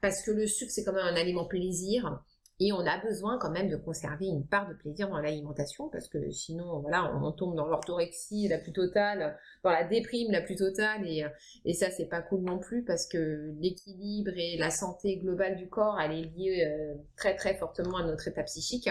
parce 0.00 0.22
que 0.22 0.30
le 0.30 0.46
sucre, 0.46 0.72
c'est 0.72 0.84
quand 0.84 0.92
même 0.92 1.06
un 1.06 1.16
aliment 1.16 1.44
plaisir. 1.44 2.22
Et 2.60 2.72
on 2.72 2.86
a 2.86 2.98
besoin 2.98 3.38
quand 3.38 3.50
même 3.50 3.68
de 3.68 3.76
conserver 3.76 4.26
une 4.26 4.46
part 4.46 4.68
de 4.68 4.74
plaisir 4.74 5.08
dans 5.08 5.18
l'alimentation 5.18 5.88
parce 5.88 6.08
que 6.08 6.30
sinon, 6.30 6.80
voilà, 6.80 7.12
on, 7.16 7.32
tombe 7.32 7.56
dans 7.56 7.66
l'orthorexie 7.66 8.46
la 8.46 8.58
plus 8.58 8.72
totale, 8.72 9.36
dans 9.64 9.70
la 9.70 9.82
déprime 9.82 10.30
la 10.30 10.42
plus 10.42 10.54
totale 10.54 11.04
et, 11.04 11.24
et 11.64 11.72
ça, 11.72 11.90
c'est 11.90 12.06
pas 12.06 12.22
cool 12.22 12.42
non 12.42 12.60
plus 12.60 12.84
parce 12.84 13.08
que 13.08 13.52
l'équilibre 13.58 14.30
et 14.36 14.58
la 14.58 14.70
santé 14.70 15.16
globale 15.16 15.56
du 15.56 15.68
corps, 15.68 15.98
elle 16.00 16.12
est 16.12 16.30
liée 16.36 16.64
euh, 16.64 16.94
très 17.16 17.34
très 17.34 17.56
fortement 17.56 17.96
à 17.96 18.04
notre 18.04 18.28
état 18.28 18.44
psychique. 18.44 18.88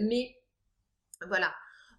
Mais 0.00 0.36
voilà. 1.26 1.52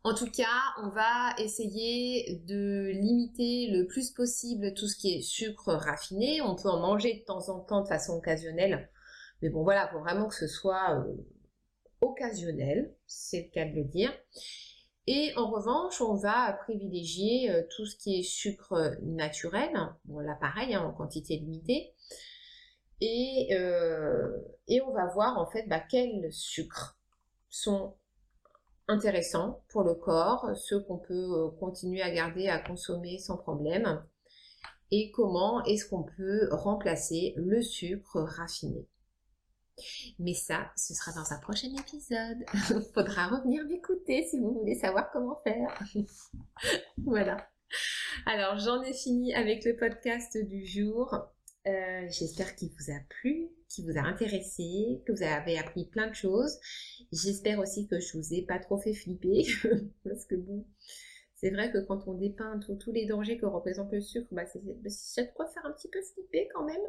En 0.03 0.13
tout 0.13 0.31
cas, 0.31 0.45
on 0.81 0.89
va 0.89 1.35
essayer 1.39 2.41
de 2.47 2.89
limiter 2.93 3.69
le 3.71 3.85
plus 3.85 4.12
possible 4.12 4.73
tout 4.73 4.88
ce 4.88 4.97
qui 4.97 5.15
est 5.15 5.21
sucre 5.21 5.73
raffiné. 5.73 6.41
On 6.41 6.55
peut 6.55 6.69
en 6.69 6.79
manger 6.79 7.19
de 7.19 7.25
temps 7.25 7.49
en 7.49 7.59
temps 7.59 7.81
de 7.81 7.88
façon 7.88 8.13
occasionnelle 8.13 8.89
mais 9.41 9.49
bon, 9.49 9.63
voilà, 9.63 9.88
faut 9.88 9.99
vraiment 9.99 10.27
que 10.27 10.35
ce 10.35 10.47
soit 10.47 10.99
euh, 10.99 11.15
occasionnel, 12.01 12.93
c'est 13.05 13.43
le 13.43 13.49
cas 13.49 13.65
de 13.65 13.75
le 13.75 13.83
dire. 13.83 14.13
Et 15.07 15.33
en 15.38 15.49
revanche, 15.49 16.01
on 16.01 16.15
va 16.15 16.53
privilégier 16.63 17.49
euh, 17.49 17.63
tout 17.75 17.85
ce 17.85 17.95
qui 17.95 18.19
est 18.19 18.23
sucre 18.23 18.97
naturel. 19.01 19.71
Bon, 20.05 20.19
là, 20.19 20.35
pareil, 20.39 20.75
hein, 20.75 20.83
en 20.83 20.93
quantité 20.93 21.38
limitée. 21.38 21.93
Et, 23.01 23.47
euh, 23.53 24.29
et, 24.67 24.81
on 24.81 24.91
va 24.91 25.07
voir 25.07 25.38
en 25.38 25.49
fait 25.49 25.65
bah, 25.67 25.79
quels 25.79 26.33
sucres 26.33 26.99
sont 27.49 27.95
intéressants 28.89 29.62
pour 29.69 29.84
le 29.84 29.93
corps, 29.93 30.52
ceux 30.56 30.82
qu'on 30.82 30.97
peut 30.97 31.49
continuer 31.60 32.02
à 32.02 32.12
garder 32.12 32.49
à 32.49 32.60
consommer 32.60 33.17
sans 33.19 33.38
problème, 33.38 34.04
et 34.91 35.12
comment 35.12 35.63
est-ce 35.65 35.88
qu'on 35.88 36.04
peut 36.04 36.49
remplacer 36.52 37.34
le 37.38 37.62
sucre 37.62 38.21
raffiné? 38.21 38.88
Mais 40.17 40.34
ça, 40.34 40.71
ce 40.75 40.93
sera 40.93 41.12
dans 41.13 41.32
un 41.32 41.39
prochain 41.39 41.69
épisode. 41.80 42.43
Faudra 42.93 43.28
revenir 43.28 43.63
m'écouter 43.65 44.28
si 44.30 44.39
vous 44.39 44.54
voulez 44.54 44.75
savoir 44.75 45.10
comment 45.12 45.39
faire. 45.43 45.80
voilà. 46.97 47.38
Alors, 48.25 48.58
j'en 48.58 48.82
ai 48.82 48.93
fini 48.93 49.34
avec 49.34 49.63
le 49.63 49.75
podcast 49.75 50.38
du 50.38 50.65
jour. 50.65 51.15
Euh, 51.67 52.08
j'espère 52.10 52.56
qu'il 52.56 52.69
vous 52.69 52.91
a 52.91 52.99
plu, 53.10 53.49
qu'il 53.69 53.86
vous 53.86 53.97
a 53.97 54.01
intéressé, 54.01 55.01
que 55.05 55.12
vous 55.12 55.23
avez 55.23 55.58
appris 55.58 55.86
plein 55.86 56.08
de 56.08 56.15
choses. 56.15 56.60
J'espère 57.12 57.60
aussi 57.60 57.88
que 57.88 57.99
je 57.99 58.17
vous 58.17 58.34
ai 58.34 58.41
pas 58.41 58.60
trop 58.60 58.77
fait 58.77 58.93
flipper, 58.93 59.45
parce 60.03 60.25
que 60.25 60.36
bon, 60.36 60.65
c'est 61.36 61.51
vrai 61.51 61.71
que 61.71 61.77
quand 61.77 62.08
on 62.08 62.15
dépeint 62.15 62.60
tous 62.60 62.91
les 62.91 63.05
dangers 63.05 63.38
que 63.38 63.45
représente 63.45 63.91
le 63.93 64.01
sucre, 64.01 64.27
bah, 64.32 64.45
c'est 64.45 64.60
de 65.23 65.34
quoi 65.34 65.47
faire 65.47 65.65
un 65.65 65.71
petit 65.71 65.88
peu 65.88 66.01
flipper 66.01 66.49
quand 66.53 66.65
même. 66.65 66.82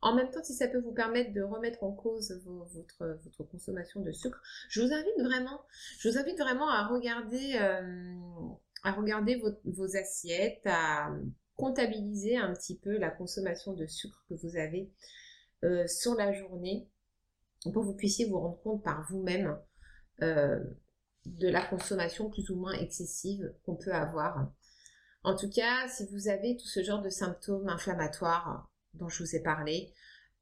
En 0.00 0.16
même 0.16 0.30
temps, 0.30 0.42
si 0.42 0.54
ça 0.54 0.66
peut 0.66 0.80
vous 0.80 0.92
permettre 0.92 1.32
de 1.32 1.42
remettre 1.42 1.84
en 1.84 1.92
cause 1.92 2.32
votre, 2.44 3.20
votre 3.22 3.44
consommation 3.44 4.00
de 4.00 4.10
sucre, 4.10 4.40
je 4.68 4.80
vous 4.80 4.92
invite 4.92 5.20
vraiment, 5.20 5.60
je 5.98 6.08
vous 6.08 6.18
invite 6.18 6.38
vraiment 6.38 6.68
à 6.68 6.88
regarder, 6.88 7.56
euh, 7.60 8.14
à 8.82 8.92
regarder 8.92 9.40
vos, 9.64 9.96
assiettes, 9.96 10.62
à 10.64 11.12
comptabiliser 11.54 12.36
un 12.36 12.52
petit 12.52 12.78
peu 12.78 12.98
la 12.98 13.10
consommation 13.10 13.74
de 13.74 13.86
sucre 13.86 14.24
que 14.28 14.34
vous 14.34 14.56
avez 14.56 14.90
euh, 15.64 15.86
sur 15.86 16.14
la 16.14 16.32
journée 16.32 16.88
pour 17.64 17.82
que 17.82 17.86
vous 17.86 17.94
puissiez 17.94 18.26
vous 18.26 18.38
rendre 18.38 18.60
compte 18.62 18.82
par 18.82 19.06
vous-même 19.08 19.58
euh, 20.22 20.58
de 21.26 21.48
la 21.48 21.62
consommation 21.62 22.30
plus 22.30 22.50
ou 22.50 22.56
moins 22.56 22.72
excessive 22.72 23.52
qu'on 23.64 23.76
peut 23.76 23.92
avoir. 23.92 24.50
En 25.22 25.36
tout 25.36 25.48
cas, 25.48 25.88
si 25.88 26.06
vous 26.10 26.28
avez 26.28 26.56
tout 26.56 26.66
ce 26.66 26.82
genre 26.82 27.00
de 27.00 27.10
symptômes 27.10 27.68
inflammatoires, 27.68 28.68
dont 28.94 29.08
je 29.08 29.22
vous 29.22 29.36
ai 29.36 29.40
parlé, 29.40 29.94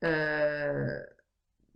euh, 0.05 0.99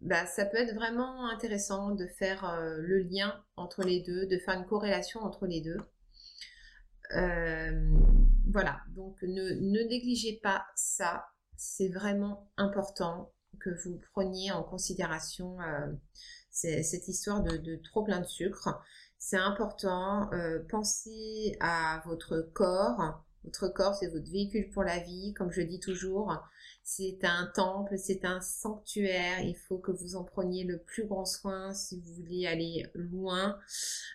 bah, 0.00 0.24
ça 0.24 0.46
peut 0.46 0.56
être 0.56 0.74
vraiment 0.74 1.28
intéressant 1.28 1.94
de 1.94 2.06
faire 2.06 2.58
le 2.78 3.00
lien 3.00 3.44
entre 3.56 3.82
les 3.82 4.00
deux, 4.00 4.26
de 4.26 4.38
faire 4.38 4.54
une 4.54 4.66
corrélation 4.66 5.20
entre 5.20 5.46
les 5.46 5.60
deux. 5.60 5.78
Voilà, 8.54 8.80
donc 8.94 9.20
ne, 9.22 9.50
négligez 9.88 10.38
pas 10.40 10.64
ça. 10.76 11.26
C'est 11.56 11.88
vraiment 11.88 12.52
important 12.56 13.33
que 13.60 13.70
vous 13.84 14.00
preniez 14.12 14.52
en 14.52 14.62
considération 14.62 15.56
cette 16.50 17.08
histoire 17.08 17.42
de, 17.42 17.76
trop 17.84 18.04
plein 18.04 18.20
de 18.20 18.26
sucre. 18.26 18.82
C'est 19.18 19.36
important. 19.36 20.30
pensez 20.68 21.56
à 21.60 22.02
votre 22.06 22.40
corps. 22.52 23.24
Votre 23.44 23.68
corps, 23.68 23.94
c'est 23.94 24.08
votre 24.08 24.30
véhicule 24.30 24.70
pour 24.70 24.84
la 24.84 24.98
vie, 25.00 25.34
comme 25.34 25.50
je 25.50 25.60
dis 25.60 25.78
toujours. 25.78 26.34
C'est 26.82 27.18
un 27.24 27.50
temple, 27.54 27.96
c'est 27.98 28.24
un 28.24 28.40
sanctuaire. 28.40 29.40
Il 29.40 29.56
faut 29.56 29.78
que 29.78 29.90
vous 29.90 30.16
en 30.16 30.24
preniez 30.24 30.64
le 30.64 30.78
plus 30.78 31.06
grand 31.06 31.26
soin 31.26 31.74
si 31.74 32.00
vous 32.00 32.14
voulez 32.14 32.46
aller 32.46 32.86
loin 32.94 33.58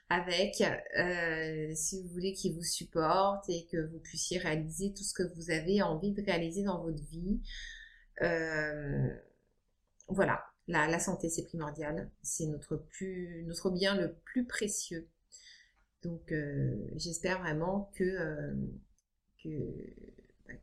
avec, 0.10 0.64
euh, 0.98 1.72
si 1.76 2.02
vous 2.02 2.10
voulez 2.10 2.34
qu'il 2.34 2.54
vous 2.56 2.64
supporte 2.64 3.48
et 3.50 3.68
que 3.72 3.78
vous 3.78 4.00
puissiez 4.00 4.40
réaliser 4.40 4.94
tout 4.94 5.04
ce 5.04 5.14
que 5.14 5.24
vous 5.36 5.52
avez 5.52 5.82
envie 5.82 6.12
de 6.12 6.24
réaliser 6.24 6.64
dans 6.64 6.82
votre 6.82 7.04
vie. 7.10 7.40
Euh, 8.22 9.10
voilà, 10.10 10.44
la, 10.68 11.00
santé 11.00 11.30
c'est 11.30 11.46
primordial, 11.46 12.10
c'est 12.22 12.46
notre 12.46 12.78
bien 13.72 13.96
le 13.96 14.14
plus 14.26 14.46
précieux. 14.46 15.08
Donc 16.04 16.32
euh, 16.32 16.88
j'espère 16.96 17.40
vraiment 17.40 17.92
que, 17.96 18.54
que, 19.44 19.50
bah, 20.48 20.54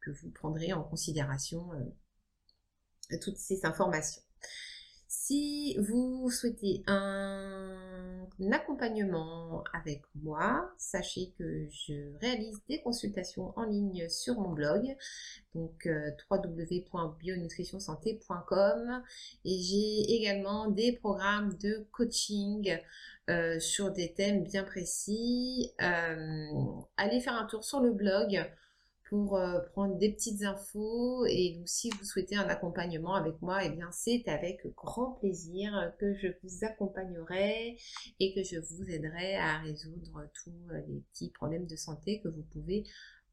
que 0.00 0.10
vous 0.10 0.30
prendrez 0.30 0.72
en 0.72 0.82
considération 0.82 1.70
euh, 1.72 3.16
toutes 3.20 3.36
ces 3.36 3.64
informations. 3.64 4.22
Si 5.10 5.74
vous 5.78 6.30
souhaitez 6.30 6.82
un 6.86 8.14
accompagnement 8.52 9.64
avec 9.72 10.02
moi, 10.22 10.70
sachez 10.76 11.32
que 11.38 11.66
je 11.70 12.14
réalise 12.20 12.60
des 12.68 12.82
consultations 12.82 13.54
en 13.56 13.64
ligne 13.64 14.06
sur 14.10 14.38
mon 14.38 14.52
blog, 14.52 14.94
donc 15.54 15.86
euh, 15.86 16.10
www.bionutritionsanté.com 16.30 19.02
et 19.46 19.58
j'ai 19.58 20.14
également 20.14 20.70
des 20.70 20.92
programmes 20.92 21.56
de 21.56 21.86
coaching 21.90 22.78
euh, 23.30 23.58
sur 23.60 23.90
des 23.90 24.12
thèmes 24.12 24.44
bien 24.44 24.62
précis. 24.62 25.72
Euh, 25.80 26.50
allez 26.98 27.20
faire 27.20 27.36
un 27.36 27.46
tour 27.46 27.64
sur 27.64 27.80
le 27.80 27.92
blog 27.92 28.44
pour 29.08 29.36
euh, 29.36 29.60
prendre 29.72 29.96
des 29.96 30.12
petites 30.12 30.42
infos 30.42 31.24
et 31.26 31.60
si 31.66 31.90
vous 31.90 32.04
souhaitez 32.04 32.36
un 32.36 32.48
accompagnement 32.48 33.14
avec 33.14 33.40
moi, 33.42 33.64
eh 33.64 33.70
bien 33.70 33.90
c'est 33.90 34.26
avec 34.28 34.66
grand 34.74 35.12
plaisir 35.12 35.92
que 35.98 36.14
je 36.14 36.28
vous 36.42 36.64
accompagnerai 36.64 37.76
et 38.20 38.34
que 38.34 38.42
je 38.42 38.58
vous 38.58 38.90
aiderai 38.90 39.36
à 39.36 39.58
résoudre 39.58 40.28
tous 40.34 40.52
les 40.86 41.00
petits 41.12 41.30
problèmes 41.30 41.66
de 41.66 41.76
santé 41.76 42.20
que 42.20 42.28
vous 42.28 42.44
pouvez 42.52 42.84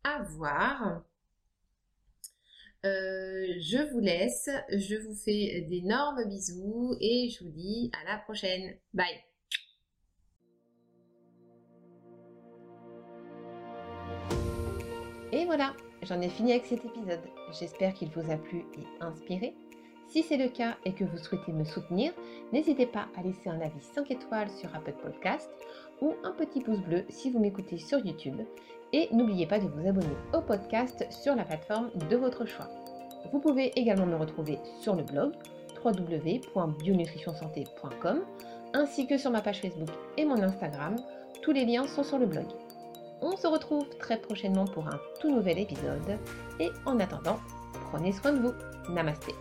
avoir. 0.03 1.03
je 2.83 3.91
vous 3.91 3.99
laisse, 3.99 4.49
je 4.69 4.95
vous 4.95 5.15
fais 5.15 5.65
d'énormes 5.69 6.27
bisous 6.29 6.95
et 7.01 7.29
je 7.29 7.43
vous 7.43 7.51
dis 7.51 7.91
à 8.01 8.11
la 8.11 8.17
prochaine. 8.19 8.77
Bye 8.93 9.34
Et 15.35 15.45
voilà, 15.45 15.73
j'en 16.03 16.21
ai 16.21 16.29
fini 16.29 16.53
avec 16.53 16.65
cet 16.65 16.85
épisode. 16.85 17.19
J'espère 17.59 17.93
qu'il 17.93 18.09
vous 18.09 18.31
a 18.31 18.37
plu 18.37 18.63
et 18.77 18.85
inspiré. 19.01 19.53
Si 20.07 20.23
c'est 20.23 20.37
le 20.37 20.47
cas 20.47 20.77
et 20.85 20.93
que 20.93 21.03
vous 21.03 21.17
souhaitez 21.17 21.51
me 21.51 21.65
soutenir, 21.65 22.13
n'hésitez 22.53 22.85
pas 22.85 23.09
à 23.17 23.21
laisser 23.21 23.49
un 23.49 23.59
avis 23.59 23.81
5 23.81 24.09
étoiles 24.11 24.49
sur 24.49 24.73
Apple 24.73 24.95
Podcast 25.03 25.49
ou 26.01 26.13
un 26.23 26.31
petit 26.31 26.61
pouce 26.61 26.79
bleu 26.79 27.03
si 27.09 27.31
vous 27.31 27.39
m'écoutez 27.39 27.77
sur 27.77 27.99
YouTube. 27.99 28.39
Et 28.93 29.09
n'oubliez 29.11 29.45
pas 29.45 29.59
de 29.59 29.67
vous 29.67 29.85
abonner 29.85 30.15
au 30.33 30.39
podcast 30.39 31.05
sur 31.11 31.35
la 31.35 31.43
plateforme 31.43 31.91
de 32.09 32.15
votre 32.15 32.45
choix. 32.45 32.69
Vous 33.33 33.39
pouvez 33.39 33.77
également 33.77 34.05
me 34.05 34.15
retrouver 34.15 34.57
sur 34.79 34.95
le 34.95 35.03
blog 35.03 35.33
www.bionutritionsanté.com 35.83 38.21
ainsi 38.73 39.05
que 39.05 39.17
sur 39.17 39.31
ma 39.31 39.41
page 39.41 39.59
Facebook 39.59 39.89
et 40.15 40.23
mon 40.23 40.41
Instagram. 40.41 40.95
Tous 41.41 41.51
les 41.51 41.65
liens 41.65 41.87
sont 41.87 42.03
sur 42.03 42.19
le 42.19 42.25
blog. 42.25 42.45
On 43.21 43.35
se 43.37 43.47
retrouve 43.47 43.87
très 43.97 44.19
prochainement 44.19 44.65
pour 44.65 44.87
un 44.87 44.99
tout 45.19 45.33
nouvel 45.33 45.59
épisode. 45.59 46.19
Et 46.59 46.69
en 46.85 46.99
attendant, 46.99 47.39
prenez 47.91 48.11
soin 48.11 48.33
de 48.33 48.39
vous. 48.39 48.53
Namasté. 48.93 49.33